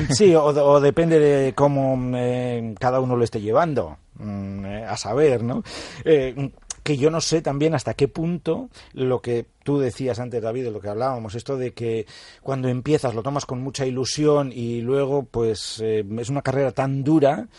Sí, 0.10 0.34
o, 0.34 0.80
depende 0.80 1.20
de 1.20 1.54
cómo 1.54 2.18
eh, 2.18 2.74
cada 2.80 3.00
uno 3.00 3.16
lo 3.16 3.24
esté 3.24 3.42
llevando, 3.42 3.98
mm, 4.16 4.66
eh, 4.66 4.86
a 4.86 4.98
saber, 4.98 5.44
¿no? 5.44 5.64
Eh, 6.06 6.52
que 6.88 6.96
yo 6.96 7.10
no 7.10 7.20
sé 7.20 7.42
también 7.42 7.76
hasta 7.76 7.96
qué 7.96 8.08
punto 8.08 8.70
lo 8.94 9.22
que 9.22 9.46
tú 9.66 9.78
decías 9.78 10.20
antes, 10.20 10.42
David, 10.42 10.64
de 10.64 10.72
lo 10.72 10.80
que 10.80 10.88
hablábamos, 10.88 11.36
esto 11.36 11.58
de 11.58 11.74
que 11.74 12.06
cuando 12.42 12.70
empiezas 12.70 13.14
lo 13.14 13.24
tomas 13.24 13.46
con 13.46 13.62
mucha 13.62 13.86
ilusión 13.86 14.54
y 14.54 14.80
luego 14.80 15.24
pues 15.24 15.82
eh, 15.84 16.06
es 16.18 16.30
una 16.30 16.44
carrera 16.44 16.72
tan 16.72 17.04
dura 17.04 17.50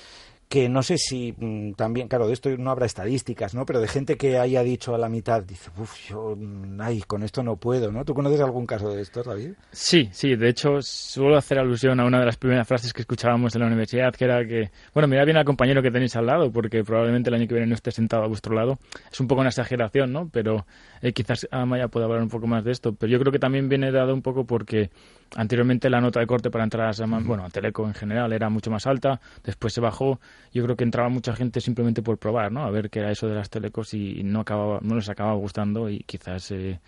que 0.48 0.68
no 0.68 0.82
sé 0.82 0.96
si 0.96 1.34
mm, 1.36 1.72
también, 1.72 2.08
claro, 2.08 2.26
de 2.26 2.32
esto 2.32 2.48
no 2.56 2.70
habrá 2.70 2.86
estadísticas, 2.86 3.54
¿no? 3.54 3.66
Pero 3.66 3.80
de 3.80 3.88
gente 3.88 4.16
que 4.16 4.38
haya 4.38 4.62
dicho 4.62 4.94
a 4.94 4.98
la 4.98 5.08
mitad, 5.08 5.42
dice, 5.42 5.70
uff, 5.76 6.08
yo, 6.08 6.34
mm, 6.36 6.80
ay, 6.80 7.02
con 7.02 7.22
esto 7.22 7.42
no 7.42 7.56
puedo, 7.56 7.92
¿no? 7.92 8.04
¿Tú 8.04 8.14
conoces 8.14 8.40
algún 8.40 8.64
caso 8.64 8.90
de 8.90 9.02
esto, 9.02 9.22
David? 9.22 9.52
Sí, 9.70 10.08
sí, 10.10 10.36
de 10.36 10.48
hecho, 10.48 10.80
suelo 10.80 11.36
hacer 11.36 11.58
alusión 11.58 12.00
a 12.00 12.06
una 12.06 12.20
de 12.20 12.26
las 12.26 12.38
primeras 12.38 12.66
frases 12.66 12.94
que 12.94 13.02
escuchábamos 13.02 13.54
en 13.54 13.60
la 13.60 13.66
universidad, 13.66 14.14
que 14.14 14.24
era 14.24 14.46
que, 14.46 14.70
bueno, 14.94 15.06
mira 15.06 15.24
bien 15.24 15.36
al 15.36 15.44
compañero 15.44 15.82
que 15.82 15.90
tenéis 15.90 16.16
al 16.16 16.26
lado, 16.26 16.50
porque 16.50 16.82
probablemente 16.82 17.28
el 17.28 17.34
año 17.34 17.46
que 17.46 17.54
viene 17.54 17.66
no 17.66 17.74
esté 17.74 17.90
sentado 17.90 18.24
a 18.24 18.26
vuestro 18.26 18.54
lado. 18.54 18.78
Es 19.12 19.20
un 19.20 19.28
poco 19.28 19.42
una 19.42 19.50
exageración, 19.50 20.12
¿no? 20.12 20.30
Pero 20.32 20.66
eh, 21.02 21.12
quizás 21.12 21.46
Amaya 21.50 21.88
pueda 21.88 22.06
hablar 22.06 22.22
un 22.22 22.30
poco 22.30 22.46
más 22.46 22.64
de 22.64 22.72
esto. 22.72 22.94
Pero 22.94 23.12
yo 23.12 23.18
creo 23.20 23.32
que 23.32 23.38
también 23.38 23.68
viene 23.68 23.92
dado 23.92 24.14
un 24.14 24.22
poco 24.22 24.44
porque 24.44 24.90
anteriormente 25.36 25.90
la 25.90 26.00
nota 26.00 26.20
de 26.20 26.26
corte 26.26 26.50
para 26.50 26.64
entrar 26.64 26.88
a, 26.88 27.06
bueno, 27.20 27.44
a 27.44 27.50
Teleco 27.50 27.86
en 27.86 27.94
general 27.94 28.32
era 28.32 28.48
mucho 28.48 28.70
más 28.70 28.86
alta, 28.86 29.20
después 29.44 29.72
se 29.74 29.80
bajó 29.80 30.20
yo 30.52 30.64
creo 30.64 30.76
que 30.76 30.84
entraba 30.84 31.08
mucha 31.08 31.34
gente 31.34 31.60
simplemente 31.60 32.02
por 32.02 32.18
probar, 32.18 32.52
¿no? 32.52 32.64
A 32.64 32.70
ver 32.70 32.90
qué 32.90 33.00
era 33.00 33.10
eso 33.10 33.28
de 33.28 33.34
las 33.34 33.50
telecos 33.50 33.94
y 33.94 34.22
no 34.24 34.40
acababa, 34.40 34.80
no 34.82 34.94
les 34.94 35.08
acababa 35.08 35.36
gustando 35.36 35.88
y 35.88 36.00
quizás 36.00 36.50
eh, 36.50 36.80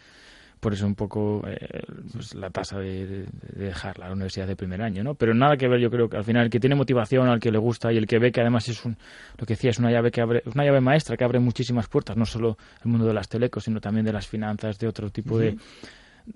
por 0.60 0.74
eso 0.74 0.86
un 0.86 0.94
poco 0.94 1.42
eh, 1.46 1.82
pues 2.12 2.34
la 2.34 2.50
tasa 2.50 2.78
de, 2.78 3.26
dejar 3.54 3.98
la 3.98 4.12
universidad 4.12 4.46
de 4.46 4.56
primer 4.56 4.82
año, 4.82 5.02
¿no? 5.02 5.14
Pero 5.14 5.34
nada 5.34 5.56
que 5.56 5.66
ver, 5.66 5.80
yo 5.80 5.90
creo 5.90 6.08
que 6.08 6.18
al 6.18 6.24
final 6.24 6.44
el 6.44 6.50
que 6.50 6.60
tiene 6.60 6.74
motivación, 6.74 7.28
al 7.28 7.40
que 7.40 7.50
le 7.50 7.58
gusta 7.58 7.92
y 7.92 7.96
el 7.96 8.06
que 8.06 8.18
ve 8.18 8.30
que 8.30 8.42
además 8.42 8.68
es 8.68 8.84
un, 8.84 8.96
lo 9.38 9.46
que 9.46 9.54
decía, 9.54 9.70
es 9.70 9.78
una 9.78 9.90
llave 9.90 10.10
que 10.10 10.20
abre, 10.20 10.42
una 10.54 10.64
llave 10.64 10.80
maestra 10.80 11.16
que 11.16 11.24
abre 11.24 11.40
muchísimas 11.40 11.88
puertas, 11.88 12.16
no 12.16 12.26
solo 12.26 12.58
el 12.84 12.90
mundo 12.90 13.06
de 13.06 13.14
las 13.14 13.28
telecos, 13.28 13.64
sino 13.64 13.80
también 13.80 14.04
de 14.04 14.12
las 14.12 14.28
finanzas, 14.28 14.78
de 14.78 14.86
otro 14.86 15.10
tipo 15.10 15.38
de 15.38 15.56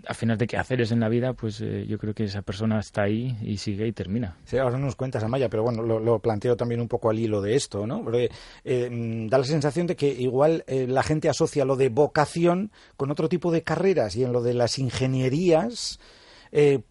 a 0.07 0.15
final 0.15 0.39
de 0.39 0.47
qué 0.47 0.57
haceres 0.57 0.93
en 0.93 1.01
la 1.01 1.09
vida, 1.09 1.33
pues 1.33 1.61
eh, 1.61 1.87
yo 1.87 1.99
creo 1.99 2.15
que 2.15 2.25
esa 2.25 2.43
persona 2.43 2.81
está 2.81 3.03
ahí 3.03 3.37
y 3.43 3.59
sigue 3.59 3.87
y 3.87 3.93
termina. 3.93 4.37
Sí, 4.45 4.59
ahora 4.59 4.79
nos 4.79 4.97
cuentas, 4.97 5.23
Amaya, 5.23 5.49
pero 5.49 5.63
bueno, 5.63 5.83
lo, 5.83 6.19
planteo 6.19 6.57
también 6.57 6.81
un 6.81 6.89
poco 6.89 7.11
al 7.11 7.19
hilo 7.19 7.41
de 7.41 7.55
esto, 7.55 7.87
¿no? 7.87 8.05
Eh, 8.15 8.91
mm, 8.91 9.29
da 9.29 9.39
la 9.39 9.45
sensación 9.45 9.87
de 9.87 9.97
que 9.97 10.09
igual 10.09 10.65
eh, 10.67 10.87
la 10.87 11.03
gente 11.03 11.29
asocia 11.29 11.65
lo 11.65 11.77
de 11.77 11.89
vocación 11.89 12.71
con 12.97 13.11
otro 13.11 13.29
tipo 13.29 13.51
de 13.51 13.63
carreras 13.63 14.17
y 14.17 14.25
en 14.25 14.33
lo 14.33 14.43
de 14.43 14.55
las 14.55 14.79
ingenierías. 14.79 15.99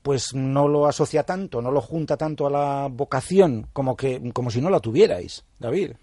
pues 0.01 0.33
no 0.33 0.67
lo 0.67 0.87
asocia 0.87 1.23
tanto, 1.23 1.61
no 1.61 1.71
lo 1.71 1.79
junta 1.79 2.17
tanto 2.17 2.45
a 2.47 2.49
la 2.49 2.89
vocación 2.91 3.67
como 3.71 3.95
que 3.95 4.21
como 4.33 4.51
si 4.51 4.59
no 4.59 4.69
la 4.69 4.81
tuvierais, 4.81 5.45
David. 5.57 5.93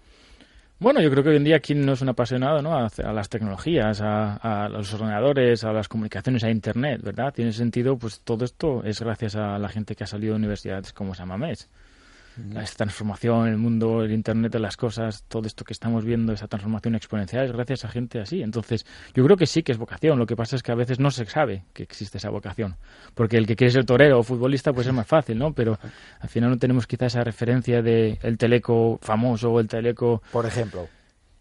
Bueno, 0.81 0.99
yo 0.99 1.11
creo 1.11 1.23
que 1.23 1.29
hoy 1.29 1.35
en 1.35 1.43
día 1.43 1.59
quien 1.59 1.85
no 1.85 1.93
es 1.93 2.01
un 2.01 2.09
apasionado 2.09 2.63
¿no? 2.63 2.75
a, 2.75 3.13
las 3.13 3.29
tecnologías, 3.29 4.01
a, 4.01 4.67
los 4.67 4.91
ordenadores, 4.95 5.63
a 5.63 5.71
las 5.71 5.87
comunicaciones, 5.87 6.43
a 6.43 6.49
Internet, 6.49 7.01
¿verdad? 7.03 7.31
Tiene 7.31 7.53
sentido, 7.53 7.99
pues 7.99 8.21
todo 8.21 8.45
esto 8.45 8.83
es 8.83 8.99
gracias 8.99 9.35
a 9.35 9.59
la 9.59 9.69
gente 9.69 9.95
que 9.95 10.05
ha 10.05 10.07
salido 10.07 10.33
de 10.33 10.39
universidades 10.39 10.91
como 10.91 11.13
Samamés 11.13 11.69
la 12.37 12.63
transformación, 12.63 13.47
el 13.47 13.57
mundo, 13.57 14.03
el 14.03 14.11
Internet 14.11 14.51
de 14.51 14.59
las 14.59 14.77
cosas, 14.77 15.23
todo 15.27 15.47
esto 15.47 15.65
que 15.65 15.73
estamos 15.73 16.05
viendo, 16.05 16.33
esa 16.33 16.47
transformación 16.47 16.95
exponencial, 16.95 17.45
es 17.45 17.51
gracias 17.51 17.85
a 17.85 17.89
gente 17.89 18.19
así. 18.19 18.41
Entonces, 18.41 18.85
yo 19.13 19.23
creo 19.25 19.37
que 19.37 19.45
sí 19.45 19.63
que 19.63 19.71
es 19.71 19.77
vocación. 19.77 20.17
Lo 20.17 20.25
que 20.25 20.35
pasa 20.35 20.55
es 20.55 20.63
que 20.63 20.71
a 20.71 20.75
veces 20.75 20.99
no 20.99 21.11
se 21.11 21.25
sabe 21.25 21.63
que 21.73 21.83
existe 21.83 22.17
esa 22.17 22.29
vocación. 22.29 22.75
Porque 23.13 23.37
el 23.37 23.45
que 23.45 23.55
quiere 23.55 23.71
ser 23.71 23.85
torero 23.85 24.19
o 24.19 24.23
futbolista, 24.23 24.73
pues 24.73 24.87
es 24.87 24.93
más 24.93 25.07
fácil, 25.07 25.37
¿no? 25.37 25.53
Pero 25.53 25.77
al 26.19 26.29
final 26.29 26.49
no 26.49 26.57
tenemos 26.57 26.87
quizá 26.87 27.07
esa 27.07 27.23
referencia 27.23 27.81
de 27.81 28.19
el 28.21 28.37
teleco 28.37 28.99
famoso 29.01 29.51
o 29.51 29.59
el 29.59 29.67
teleco... 29.67 30.21
Por 30.31 30.45
ejemplo. 30.45 30.87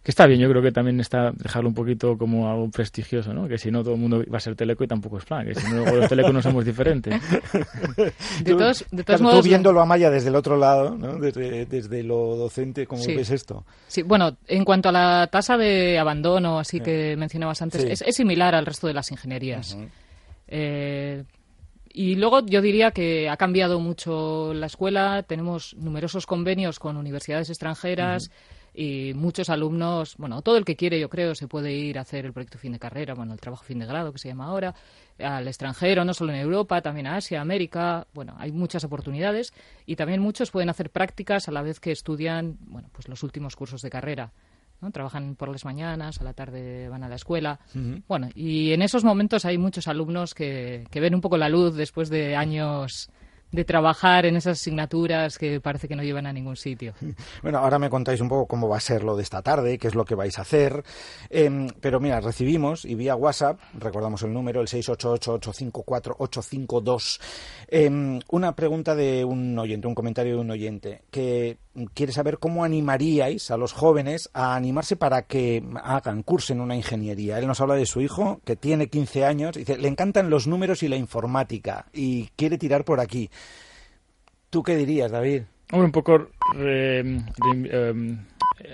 Que 0.02 0.12
está 0.12 0.26
bien, 0.26 0.40
yo 0.40 0.48
creo 0.48 0.62
que 0.62 0.72
también 0.72 0.98
está 0.98 1.30
dejarlo 1.32 1.68
un 1.68 1.74
poquito 1.74 2.16
como 2.16 2.48
algo 2.48 2.70
prestigioso, 2.70 3.34
¿no? 3.34 3.46
Que 3.48 3.58
si 3.58 3.70
no 3.70 3.82
todo 3.82 3.94
el 3.94 4.00
mundo 4.00 4.24
va 4.32 4.38
a 4.38 4.40
ser 4.40 4.56
teleco 4.56 4.82
y 4.82 4.86
tampoco 4.86 5.18
es 5.18 5.26
plan, 5.26 5.46
que 5.46 5.54
si 5.54 5.70
no 5.70 5.84
los 5.84 6.08
telecos 6.08 6.32
no 6.32 6.40
somos 6.40 6.64
diferentes. 6.64 7.20
De 8.42 8.54
todos, 8.54 8.86
de 8.90 9.04
todos 9.04 9.20
modos... 9.20 9.42
Tú 9.42 9.48
viéndolo 9.48 9.80
a 9.80 9.84
Maya 9.84 10.10
desde 10.10 10.28
el 10.28 10.36
otro 10.36 10.56
lado, 10.56 10.96
¿no? 10.96 11.18
Desde, 11.18 12.02
lo 12.02 12.36
docente, 12.36 12.86
¿cómo 12.86 13.04
ves 13.04 13.30
esto? 13.30 13.66
Sí, 13.88 14.02
bueno, 14.02 14.38
en 14.46 14.64
cuanto 14.64 14.88
a 14.88 14.92
la 14.92 15.28
tasa 15.30 15.58
de 15.58 15.98
abandono, 15.98 16.58
así 16.58 16.80
que 16.80 17.14
mencionabas 17.18 17.60
antes, 17.60 17.84
es, 17.84 18.16
similar 18.16 18.54
al 18.54 18.64
resto 18.64 18.86
de 18.86 18.94
las 18.94 19.10
ingenierías. 19.10 19.76
Eh, 20.48 21.24
y 21.92 22.14
luego 22.14 22.46
yo 22.46 22.62
diría 22.62 22.92
que 22.92 23.28
ha 23.28 23.36
cambiado 23.36 23.80
mucho 23.80 24.54
la 24.54 24.66
escuela, 24.66 25.24
tenemos 25.24 25.74
numerosos 25.74 26.24
convenios 26.24 26.78
con 26.78 26.96
universidades 26.96 27.50
extranjeras 27.50 28.30
y 28.74 29.12
muchos 29.14 29.50
alumnos, 29.50 30.16
bueno, 30.16 30.42
todo 30.42 30.56
el 30.56 30.64
que 30.64 30.76
quiere, 30.76 31.00
yo 31.00 31.08
creo, 31.08 31.34
se 31.34 31.48
puede 31.48 31.72
ir 31.72 31.98
a 31.98 32.02
hacer 32.02 32.24
el 32.24 32.32
proyecto 32.32 32.58
fin 32.58 32.72
de 32.72 32.78
carrera, 32.78 33.14
bueno, 33.14 33.32
el 33.32 33.40
trabajo 33.40 33.64
fin 33.64 33.78
de 33.78 33.86
grado 33.86 34.12
que 34.12 34.18
se 34.18 34.28
llama 34.28 34.46
ahora, 34.46 34.74
al 35.18 35.46
extranjero, 35.48 36.04
no 36.04 36.14
solo 36.14 36.32
en 36.32 36.38
Europa, 36.38 36.80
también 36.80 37.06
a 37.06 37.16
Asia, 37.16 37.40
América, 37.40 38.06
bueno, 38.14 38.34
hay 38.38 38.52
muchas 38.52 38.84
oportunidades 38.84 39.52
y 39.86 39.96
también 39.96 40.20
muchos 40.20 40.50
pueden 40.50 40.70
hacer 40.70 40.90
prácticas 40.90 41.48
a 41.48 41.52
la 41.52 41.62
vez 41.62 41.80
que 41.80 41.92
estudian, 41.92 42.58
bueno, 42.60 42.88
pues 42.92 43.08
los 43.08 43.22
últimos 43.22 43.56
cursos 43.56 43.82
de 43.82 43.90
carrera. 43.90 44.32
¿no? 44.80 44.90
Trabajan 44.92 45.36
por 45.36 45.50
las 45.50 45.66
mañanas, 45.66 46.20
a 46.22 46.24
la 46.24 46.32
tarde 46.32 46.88
van 46.88 47.04
a 47.04 47.08
la 47.08 47.16
escuela. 47.16 47.60
Bueno, 48.08 48.30
y 48.34 48.72
en 48.72 48.80
esos 48.80 49.04
momentos 49.04 49.44
hay 49.44 49.58
muchos 49.58 49.88
alumnos 49.88 50.32
que, 50.32 50.86
que 50.90 51.00
ven 51.00 51.14
un 51.14 51.20
poco 51.20 51.36
la 51.36 51.50
luz 51.50 51.74
después 51.74 52.08
de 52.08 52.34
años 52.34 53.10
de 53.52 53.64
trabajar 53.64 54.26
en 54.26 54.36
esas 54.36 54.60
asignaturas 54.60 55.38
que 55.38 55.60
parece 55.60 55.88
que 55.88 55.96
no 55.96 56.02
llevan 56.02 56.26
a 56.26 56.32
ningún 56.32 56.56
sitio. 56.56 56.94
Bueno, 57.42 57.58
ahora 57.58 57.78
me 57.78 57.90
contáis 57.90 58.20
un 58.20 58.28
poco 58.28 58.46
cómo 58.46 58.68
va 58.68 58.76
a 58.76 58.80
ser 58.80 59.02
lo 59.02 59.16
de 59.16 59.22
esta 59.22 59.40
tarde, 59.42 59.78
qué 59.78 59.88
es 59.88 59.94
lo 59.94 60.04
que 60.04 60.14
vais 60.14 60.38
a 60.38 60.42
hacer. 60.42 60.84
Em, 61.28 61.68
pero 61.80 61.98
mira, 62.00 62.20
recibimos 62.20 62.84
y 62.84 62.94
vía 62.94 63.16
WhatsApp, 63.16 63.58
recordamos 63.78 64.22
el 64.22 64.32
número, 64.32 64.60
el 64.60 64.68
688-854-852, 64.68 67.20
em, 67.68 68.20
una 68.30 68.54
pregunta 68.54 68.94
de 68.94 69.24
un 69.24 69.58
oyente, 69.58 69.86
un 69.86 69.94
comentario 69.94 70.34
de 70.34 70.40
un 70.40 70.50
oyente, 70.50 71.02
que 71.10 71.58
quiere 71.94 72.12
saber 72.12 72.38
cómo 72.38 72.64
animaríais 72.64 73.50
a 73.50 73.56
los 73.56 73.72
jóvenes 73.72 74.30
a 74.32 74.54
animarse 74.54 74.96
para 74.96 75.22
que 75.22 75.62
hagan, 75.82 76.22
cursen 76.22 76.60
una 76.60 76.76
ingeniería. 76.76 77.38
Él 77.38 77.46
nos 77.46 77.60
habla 77.60 77.74
de 77.74 77.86
su 77.86 78.00
hijo, 78.00 78.40
que 78.44 78.56
tiene 78.56 78.88
15 78.88 79.24
años, 79.24 79.56
y 79.56 79.60
dice, 79.60 79.78
le 79.78 79.88
encantan 79.88 80.30
los 80.30 80.46
números 80.46 80.82
y 80.82 80.88
la 80.88 80.96
informática, 80.96 81.86
y 81.92 82.28
quiere 82.36 82.58
tirar 82.58 82.84
por 82.84 83.00
aquí. 83.00 83.30
¿Tú 84.50 84.62
qué 84.62 84.76
dirías, 84.76 85.10
David? 85.10 85.42
un 85.72 85.92
poco 85.92 86.28
em, 86.56 87.24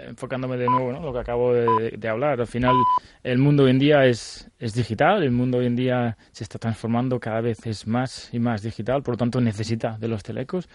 enfocándome 0.08 0.56
de 0.56 0.66
nuevo 0.66 0.90
en 0.90 1.02
lo 1.02 1.12
que 1.12 1.18
acabo 1.18 1.52
de, 1.52 2.08
hablar. 2.08 2.40
Al 2.40 2.46
final, 2.46 2.74
el 3.22 3.38
mundo 3.38 3.64
hoy 3.64 3.70
en 3.70 3.78
día 3.78 4.04
es, 4.04 4.50
es 4.58 4.74
digital, 4.74 5.22
el 5.22 5.32
mundo 5.32 5.58
hoy 5.58 5.66
en 5.66 5.76
día 5.76 6.16
se 6.32 6.44
está 6.44 6.58
transformando, 6.58 7.18
cada 7.18 7.40
vez 7.40 7.66
es 7.66 7.86
más 7.86 8.32
y 8.32 8.38
más 8.38 8.62
digital, 8.62 9.02
por 9.02 9.14
lo 9.14 9.18
tanto 9.18 9.40
necesita 9.40 9.96
de 9.98 10.08
los 10.08 10.22
telecos. 10.22 10.68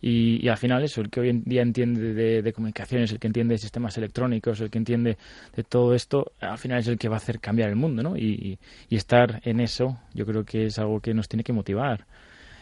Y, 0.00 0.48
al 0.48 0.56
final, 0.56 0.82
eso, 0.84 1.00
el 1.00 1.10
que 1.10 1.20
hoy 1.20 1.30
en 1.30 1.44
día 1.44 1.62
entiende 1.62 2.14
de, 2.14 2.52
comunicaciones, 2.52 3.10
el 3.12 3.18
que 3.18 3.26
entiende 3.26 3.54
de 3.54 3.58
sistemas 3.58 3.96
electrónicos, 3.98 4.60
el 4.60 4.70
que 4.70 4.78
entiende 4.78 5.18
de 5.54 5.64
todo 5.64 5.94
esto, 5.94 6.32
al 6.40 6.58
final 6.58 6.78
es 6.78 6.88
el 6.88 6.98
que 6.98 7.08
va 7.08 7.16
a 7.16 7.18
hacer 7.18 7.40
cambiar 7.40 7.68
el 7.68 7.76
mundo, 7.76 8.02
¿no? 8.02 8.16
y 8.16 8.58
estar 8.90 9.40
en 9.44 9.60
eso, 9.60 9.98
yo 10.14 10.24
creo 10.24 10.44
que 10.44 10.66
es 10.66 10.78
algo 10.78 11.00
que 11.00 11.14
nos 11.14 11.28
tiene 11.28 11.42
que 11.42 11.52
motivar. 11.52 12.04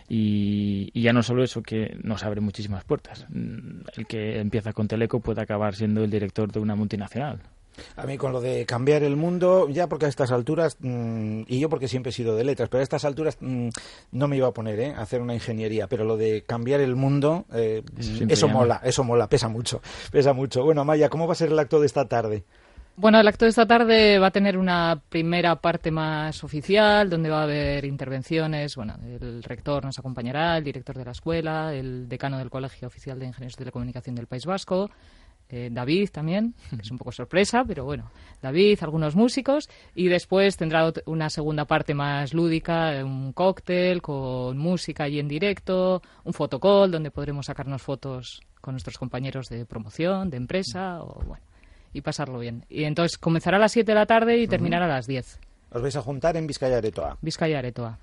Y, 0.08 1.00
ya 1.00 1.12
no 1.12 1.22
solo 1.22 1.42
eso, 1.42 1.62
que 1.62 1.96
nos 2.02 2.24
abre 2.24 2.40
muchísimas 2.40 2.84
puertas. 2.84 3.26
El 3.32 4.06
que 4.06 4.38
empieza 4.38 4.72
con 4.72 4.88
Teleco 4.88 5.20
puede 5.20 5.42
acabar 5.42 5.74
siendo 5.74 6.04
el 6.04 6.10
director 6.10 6.50
de 6.50 6.60
una 6.60 6.74
multinacional. 6.74 7.40
A 7.96 8.06
mí 8.06 8.16
con 8.16 8.32
lo 8.32 8.40
de 8.40 8.64
cambiar 8.66 9.02
el 9.02 9.16
mundo, 9.16 9.68
ya 9.68 9.86
porque 9.86 10.06
a 10.06 10.08
estas 10.08 10.32
alturas, 10.32 10.76
mm, 10.80 11.42
y 11.46 11.60
yo 11.60 11.68
porque 11.68 11.88
siempre 11.88 12.10
he 12.10 12.12
sido 12.12 12.36
de 12.36 12.44
letras, 12.44 12.68
pero 12.68 12.80
a 12.80 12.82
estas 12.82 13.04
alturas 13.04 13.36
mm, 13.40 13.68
no 14.12 14.28
me 14.28 14.36
iba 14.36 14.48
a 14.48 14.52
poner 14.52 14.80
¿eh? 14.80 14.94
a 14.96 15.02
hacer 15.02 15.20
una 15.20 15.34
ingeniería, 15.34 15.86
pero 15.86 16.04
lo 16.04 16.16
de 16.16 16.42
cambiar 16.46 16.80
el 16.80 16.96
mundo, 16.96 17.44
eh, 17.52 17.82
eso 18.28 18.48
mola, 18.48 18.80
eso 18.82 19.04
mola, 19.04 19.28
pesa 19.28 19.48
mucho, 19.48 19.82
pesa 20.10 20.32
mucho. 20.32 20.64
Bueno, 20.64 20.84
Maya, 20.84 21.08
¿cómo 21.08 21.26
va 21.26 21.32
a 21.32 21.36
ser 21.36 21.50
el 21.50 21.58
acto 21.58 21.80
de 21.80 21.86
esta 21.86 22.06
tarde? 22.06 22.44
Bueno, 22.98 23.20
el 23.20 23.28
acto 23.28 23.44
de 23.44 23.50
esta 23.50 23.66
tarde 23.66 24.18
va 24.18 24.28
a 24.28 24.30
tener 24.30 24.56
una 24.56 25.02
primera 25.10 25.56
parte 25.56 25.90
más 25.90 26.42
oficial, 26.42 27.10
donde 27.10 27.28
va 27.28 27.40
a 27.40 27.42
haber 27.42 27.84
intervenciones. 27.84 28.74
Bueno, 28.74 28.94
el 29.04 29.42
rector 29.42 29.84
nos 29.84 29.98
acompañará, 29.98 30.56
el 30.56 30.64
director 30.64 30.96
de 30.96 31.04
la 31.04 31.10
escuela, 31.10 31.74
el 31.74 32.08
decano 32.08 32.38
del 32.38 32.48
Colegio 32.48 32.88
Oficial 32.88 33.18
de 33.18 33.26
Ingenieros 33.26 33.52
de 33.52 33.58
Telecomunicación 33.58 34.14
del 34.14 34.26
País 34.26 34.46
Vasco, 34.46 34.88
eh, 35.50 35.68
David 35.70 36.08
también, 36.10 36.54
que 36.70 36.80
es 36.80 36.90
un 36.90 36.96
poco 36.96 37.12
sorpresa, 37.12 37.64
pero 37.66 37.84
bueno, 37.84 38.10
David, 38.40 38.78
algunos 38.80 39.14
músicos, 39.14 39.68
y 39.94 40.08
después 40.08 40.56
tendrá 40.56 40.90
una 41.04 41.28
segunda 41.28 41.66
parte 41.66 41.92
más 41.92 42.32
lúdica, 42.32 43.04
un 43.04 43.34
cóctel 43.34 44.00
con 44.00 44.56
música 44.56 45.04
allí 45.04 45.20
en 45.20 45.28
directo, 45.28 46.00
un 46.24 46.32
fotocall 46.32 46.90
donde 46.90 47.10
podremos 47.10 47.44
sacarnos 47.44 47.82
fotos 47.82 48.40
con 48.62 48.72
nuestros 48.72 48.96
compañeros 48.96 49.50
de 49.50 49.66
promoción, 49.66 50.30
de 50.30 50.38
empresa, 50.38 51.02
o 51.02 51.22
bueno 51.26 51.44
y 51.92 52.00
pasarlo 52.00 52.38
bien. 52.38 52.64
Y 52.68 52.84
entonces 52.84 53.18
comenzará 53.18 53.56
a 53.56 53.60
las 53.60 53.72
7 53.72 53.90
de 53.90 53.94
la 53.94 54.06
tarde 54.06 54.38
y 54.38 54.46
terminará 54.46 54.86
a 54.86 54.88
las 54.88 55.06
10. 55.06 55.40
Os 55.70 55.82
vais 55.82 55.96
a 55.96 56.02
juntar 56.02 56.36
en 56.36 56.46
Vizcaya 56.46 56.78
Aretoa. 56.78 57.18
Vizcaya 57.20 57.58
Aretoa. 57.58 57.98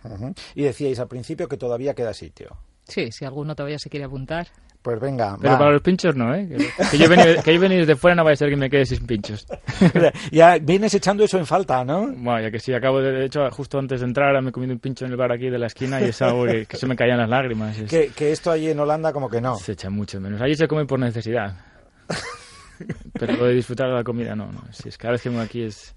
Y 0.56 0.64
decíais 0.64 1.00
al 1.00 1.08
principio 1.08 1.48
que 1.48 1.58
todavía 1.58 1.94
queda 1.94 2.14
sitio. 2.14 2.58
Sí, 2.84 3.12
si 3.12 3.26
alguno 3.26 3.56
todavía 3.56 3.80
se 3.80 3.90
quiere 3.90 4.06
apuntar. 4.06 4.48
Pues 4.84 5.00
venga. 5.00 5.38
Pero 5.42 5.58
para 5.58 5.72
los 5.72 5.82
pinchos 5.82 6.14
no, 6.14 6.36
¿eh? 6.36 6.46
Que, 6.92 6.98
yo 6.98 7.08
venir, 7.08 7.42
que 7.42 7.58
desde 7.58 7.96
fuera 7.96 8.16
no 8.16 8.26
vaya 8.26 8.34
a 8.34 8.36
ser 8.36 8.50
que 8.50 8.58
me 8.58 8.70
quede 8.70 8.86
sin 8.86 9.08
pinchos. 9.08 9.48
ya 10.32 10.58
vienes 10.58 10.94
echando 10.94 11.24
eso 11.24 11.38
en 11.38 11.46
falta, 11.46 11.86
¿no? 11.86 12.08
Bueno, 12.08 12.42
ya 12.42 12.52
que 12.52 12.60
sí, 12.60 12.74
acabo 12.74 13.00
de, 13.00 13.26
hecho, 13.26 13.50
justo 13.52 13.80
antes 13.80 14.02
de 14.02 14.08
entrar, 14.08 14.40
me 14.42 14.50
he 14.50 14.52
comido 14.52 14.74
un 14.74 14.80
pincho 14.80 15.06
en 15.06 15.12
el 15.12 15.18
bar 15.18 15.32
aquí 15.32 15.50
de 15.50 15.58
la 15.58 15.68
esquina 15.68 16.02
y 16.02 16.10
es 16.10 16.22
algo 16.22 16.44
que, 16.44 16.68
se 16.70 16.86
me 16.86 16.98
caían 16.98 17.18
las 17.18 17.30
lágrimas. 17.30 17.78
Que, 17.90 18.10
que, 18.10 18.34
esto 18.34 18.52
allí 18.52 18.70
en 18.70 18.80
Holanda 18.80 19.14
como 19.14 19.30
que 19.30 19.40
no. 19.40 19.56
Se 19.56 19.72
echa 19.72 19.90
mucho 19.90 20.20
menos. 20.20 20.42
Allí 20.42 20.56
se 20.56 20.68
come 20.68 20.86
por 20.86 21.00
necesidad. 21.00 21.56
Pero 23.14 23.34
lo 23.34 23.46
de 23.46 23.54
disfrutar 23.54 23.88
de 23.88 23.94
la 23.94 24.04
comida, 24.04 24.36
no, 24.36 24.52
no. 24.52 24.64
Si 24.72 24.90
es 24.90 24.98
cada 24.98 25.14
vez 25.14 25.22
que 25.22 25.30
vengo 25.30 25.42
aquí 25.42 25.64
es... 25.64 25.96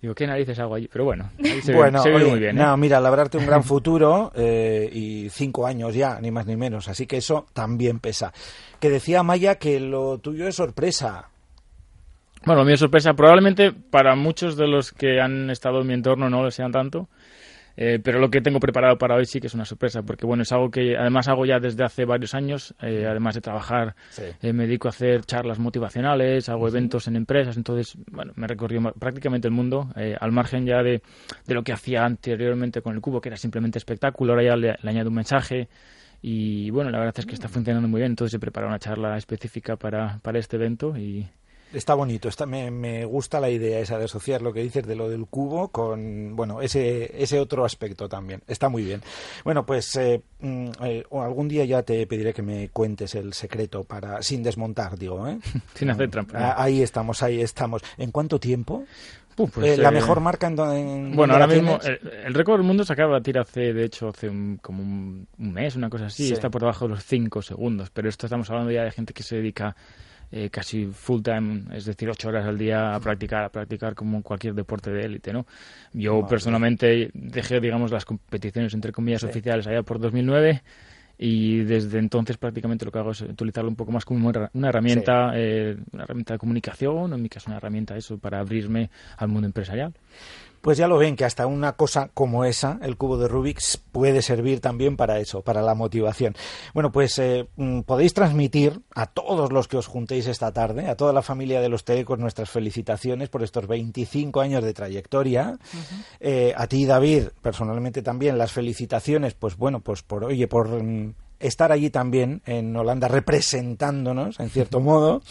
Digo, 0.00 0.14
¿qué 0.14 0.26
narices 0.26 0.58
hago 0.58 0.74
allí? 0.74 0.88
Pero 0.88 1.04
bueno, 1.04 1.30
se, 1.62 1.74
bueno, 1.74 2.02
ve, 2.04 2.24
muy 2.24 2.38
bien. 2.38 2.58
¿eh? 2.58 2.62
No, 2.62 2.76
mira, 2.76 3.00
labrarte 3.00 3.38
un 3.38 3.46
gran 3.46 3.64
futuro 3.64 4.30
eh, 4.36 4.88
y 4.92 5.28
cinco 5.30 5.66
años 5.66 5.94
ya, 5.94 6.20
ni 6.20 6.30
más 6.30 6.46
ni 6.46 6.54
menos. 6.54 6.88
Así 6.88 7.06
que 7.06 7.16
eso 7.16 7.46
también 7.54 7.98
pesa. 7.98 8.32
Que 8.78 8.90
decía 8.90 9.22
Maya 9.22 9.54
que 9.54 9.80
lo 9.80 10.18
tuyo 10.18 10.46
es 10.46 10.54
sorpresa. 10.54 11.30
Bueno, 12.44 12.64
mi 12.64 12.76
sorpresa 12.76 13.14
probablemente 13.14 13.72
para 13.72 14.14
muchos 14.14 14.56
de 14.56 14.68
los 14.68 14.92
que 14.92 15.20
han 15.20 15.50
estado 15.50 15.80
en 15.80 15.86
mi 15.86 15.94
entorno 15.94 16.28
no 16.28 16.42
lo 16.42 16.50
sean 16.50 16.72
tanto. 16.72 17.08
Eh, 17.76 17.98
pero 18.02 18.18
lo 18.18 18.30
que 18.30 18.40
tengo 18.40 18.58
preparado 18.58 18.96
para 18.96 19.16
hoy 19.16 19.26
sí 19.26 19.38
que 19.38 19.48
es 19.48 19.54
una 19.54 19.64
sorpresa, 19.64 20.02
porque 20.02 20.26
bueno, 20.26 20.42
es 20.42 20.52
algo 20.52 20.70
que 20.70 20.96
además 20.96 21.28
hago 21.28 21.44
ya 21.44 21.58
desde 21.58 21.84
hace 21.84 22.04
varios 22.04 22.34
años, 22.34 22.74
eh, 22.80 23.06
además 23.06 23.34
de 23.34 23.42
trabajar, 23.42 23.94
eh, 24.40 24.52
me 24.52 24.66
dedico 24.66 24.88
a 24.88 24.90
hacer 24.90 25.24
charlas 25.24 25.58
motivacionales, 25.58 26.48
hago 26.48 26.68
eventos 26.68 27.06
en 27.08 27.16
empresas, 27.16 27.56
entonces, 27.56 27.96
bueno, 28.10 28.32
me 28.36 28.46
recorrió 28.46 28.80
prácticamente 28.98 29.46
el 29.48 29.52
mundo, 29.52 29.90
al 30.20 30.32
margen 30.32 30.64
ya 30.64 30.82
de, 30.82 31.02
de, 31.46 31.54
lo 31.54 31.62
que 31.62 31.72
hacía 31.72 32.04
anteriormente 32.04 32.80
con 32.80 32.94
el 32.94 33.00
cubo, 33.00 33.20
que 33.20 33.28
era 33.28 33.36
simplemente 33.36 33.78
espectáculo, 33.78 34.32
ahora 34.32 34.44
ya 34.44 34.56
le, 34.56 34.76
le 34.80 34.90
añado 34.90 35.10
un 35.10 35.16
mensaje, 35.16 35.68
y 36.22 36.70
bueno, 36.70 36.90
la 36.90 36.98
verdad 36.98 37.14
es 37.18 37.26
que 37.26 37.34
está 37.34 37.48
funcionando 37.48 37.88
muy 37.88 38.00
bien, 38.00 38.12
entonces 38.12 38.34
he 38.34 38.38
preparado 38.38 38.70
una 38.70 38.78
charla 38.78 39.16
específica 39.16 39.76
para, 39.76 40.18
para 40.22 40.38
este 40.38 40.56
evento 40.56 40.96
y, 40.96 41.26
Está 41.72 41.94
bonito, 41.94 42.28
está, 42.28 42.46
me, 42.46 42.70
me, 42.70 43.04
gusta 43.04 43.40
la 43.40 43.50
idea 43.50 43.80
esa 43.80 43.98
de 43.98 44.04
asociar 44.04 44.40
lo 44.40 44.52
que 44.52 44.62
dices 44.62 44.86
de 44.86 44.94
lo 44.94 45.08
del 45.08 45.26
cubo 45.26 45.68
con, 45.68 46.36
bueno, 46.36 46.62
ese, 46.62 47.22
ese 47.22 47.40
otro 47.40 47.64
aspecto 47.64 48.08
también. 48.08 48.42
Está 48.46 48.68
muy 48.68 48.84
bien. 48.84 49.02
Bueno, 49.44 49.66
pues 49.66 49.94
eh, 49.96 50.22
mm, 50.40 50.68
eh, 50.84 51.04
algún 51.10 51.48
día 51.48 51.64
ya 51.64 51.82
te 51.82 52.06
pediré 52.06 52.32
que 52.32 52.42
me 52.42 52.68
cuentes 52.68 53.14
el 53.16 53.32
secreto 53.32 53.84
para, 53.84 54.22
sin 54.22 54.42
desmontar, 54.42 54.96
digo, 54.96 55.26
¿eh? 55.26 55.38
sin 55.74 55.90
hacer 55.90 56.10
trampa. 56.10 56.38
Ah, 56.38 56.54
ahí 56.62 56.82
estamos, 56.82 57.22
ahí 57.22 57.40
estamos. 57.40 57.82
¿En 57.98 58.12
cuánto 58.12 58.38
tiempo? 58.38 58.84
pues, 59.36 59.54
eh, 59.56 59.76
la 59.76 59.90
mejor 59.90 60.20
marca 60.20 60.46
en, 60.46 60.58
en 60.58 61.16
bueno 61.16 61.34
ahora 61.34 61.46
mismo 61.46 61.78
el, 61.82 62.32
récord 62.32 62.56
del 62.58 62.66
mundo 62.66 62.84
se 62.84 62.92
acaba 62.94 63.16
de 63.16 63.20
tirar 63.20 63.42
hace 63.42 63.74
de 63.74 63.84
hecho 63.84 64.08
hace 64.08 64.30
como 64.62 64.82
un, 64.82 65.28
mes 65.36 65.76
una 65.76 65.90
cosa 65.90 66.06
así 66.06 66.32
está 66.32 66.48
por 66.48 66.62
debajo 66.62 66.86
de 66.86 66.94
los 66.94 67.04
5 67.04 67.42
segundos 67.42 67.90
pero 67.90 68.08
esto 68.08 68.26
estamos 68.26 68.48
hablando 68.48 68.72
ya 68.72 68.82
de 68.84 68.90
gente 68.92 69.12
que 69.12 69.22
se 69.22 69.36
dedica 69.36 69.76
eh, 70.32 70.50
casi 70.50 70.86
full 70.86 71.22
time, 71.22 71.64
es 71.72 71.84
decir, 71.84 72.08
ocho 72.10 72.28
horas 72.28 72.46
al 72.46 72.58
día 72.58 72.94
a 72.94 73.00
practicar, 73.00 73.44
a 73.44 73.48
practicar 73.48 73.94
como 73.94 74.22
cualquier 74.22 74.54
deporte 74.54 74.90
de 74.90 75.04
élite, 75.04 75.32
¿no? 75.32 75.46
Yo 75.92 76.26
personalmente 76.26 77.10
dejé, 77.14 77.60
digamos, 77.60 77.90
las 77.90 78.04
competiciones 78.04 78.74
entre 78.74 78.92
comillas 78.92 79.24
oficiales 79.24 79.66
allá 79.66 79.82
por 79.82 79.98
2009 79.98 80.62
y 81.18 81.60
desde 81.60 81.98
entonces 81.98 82.36
prácticamente 82.36 82.84
lo 82.84 82.92
que 82.92 82.98
hago 82.98 83.12
es 83.12 83.22
utilizarlo 83.22 83.70
un 83.70 83.76
poco 83.76 83.92
más 83.92 84.04
como 84.04 84.28
una 84.28 84.68
herramienta, 84.68 85.32
eh, 85.34 85.76
una 85.92 86.02
herramienta 86.02 86.34
de 86.34 86.38
comunicación, 86.38 87.12
en 87.12 87.22
mi 87.22 87.28
caso 87.28 87.48
una 87.48 87.56
herramienta 87.56 87.96
eso 87.96 88.18
para 88.18 88.40
abrirme 88.40 88.90
al 89.16 89.28
mundo 89.28 89.46
empresarial. 89.46 89.94
Pues 90.66 90.78
ya 90.78 90.88
lo 90.88 90.98
ven 90.98 91.14
que 91.14 91.24
hasta 91.24 91.46
una 91.46 91.74
cosa 91.74 92.10
como 92.12 92.44
esa, 92.44 92.80
el 92.82 92.96
cubo 92.96 93.16
de 93.18 93.28
Rubik's, 93.28 93.80
puede 93.92 94.20
servir 94.20 94.58
también 94.58 94.96
para 94.96 95.20
eso, 95.20 95.42
para 95.42 95.62
la 95.62 95.76
motivación. 95.76 96.34
Bueno, 96.74 96.90
pues 96.90 97.16
eh, 97.20 97.46
mm, 97.54 97.82
podéis 97.82 98.14
transmitir 98.14 98.80
a 98.92 99.06
todos 99.06 99.52
los 99.52 99.68
que 99.68 99.76
os 99.76 99.86
juntéis 99.86 100.26
esta 100.26 100.50
tarde, 100.50 100.88
a 100.88 100.96
toda 100.96 101.12
la 101.12 101.22
familia 101.22 101.60
de 101.60 101.68
los 101.68 101.84
Telecos, 101.84 102.18
nuestras 102.18 102.50
felicitaciones 102.50 103.28
por 103.28 103.44
estos 103.44 103.68
25 103.68 104.40
años 104.40 104.64
de 104.64 104.74
trayectoria. 104.74 105.56
Eh, 106.18 106.52
a 106.56 106.66
ti, 106.66 106.84
David, 106.84 107.28
personalmente 107.40 108.02
también 108.02 108.36
las 108.36 108.50
felicitaciones, 108.50 109.34
pues 109.34 109.56
bueno, 109.56 109.78
pues 109.78 110.02
por, 110.02 110.24
oye, 110.24 110.48
por 110.48 110.82
mm, 110.82 111.14
estar 111.40 111.72
allí 111.72 111.90
también 111.90 112.42
en 112.46 112.76
Holanda 112.76 113.08
representándonos, 113.08 114.40
en 114.40 114.50
cierto 114.50 114.80
modo, 114.80 115.22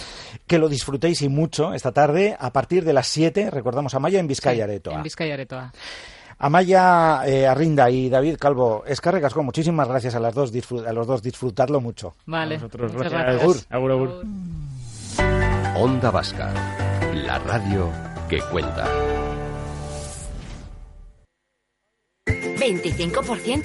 que 0.47 0.57
lo 0.57 0.69
disfrutéis 0.69 1.21
y 1.21 1.29
mucho 1.29 1.73
esta 1.73 1.91
tarde 1.91 2.35
a 2.39 2.51
partir 2.51 2.83
de 2.85 2.93
las 2.93 3.07
7, 3.07 3.49
recordamos 3.51 3.93
Amaya 3.93 4.19
en 4.19 4.27
Vizcaya 4.27 4.65
En 4.65 5.03
Vizcaya 5.03 5.33
Aretoa. 5.33 5.71
Amaya 6.37 7.21
eh, 7.25 7.47
Arrinda 7.47 7.89
y 7.89 8.09
David 8.09 8.37
Calvo 8.37 8.83
Escarregasco, 8.85 9.41
muchísimas 9.41 9.87
gracias 9.87 10.15
a, 10.15 10.19
las 10.19 10.33
dos, 10.33 10.51
a 10.85 10.93
los 10.93 11.07
dos, 11.07 11.21
disfrutadlo 11.21 11.79
mucho. 11.79 12.15
Vale, 12.25 12.59
gracias. 12.59 13.67
Onda 15.77 16.11
Vasca, 16.11 16.53
la 17.13 17.39
radio 17.39 17.89
que 18.29 18.39
cuenta. 18.51 18.87
25% 22.65 23.63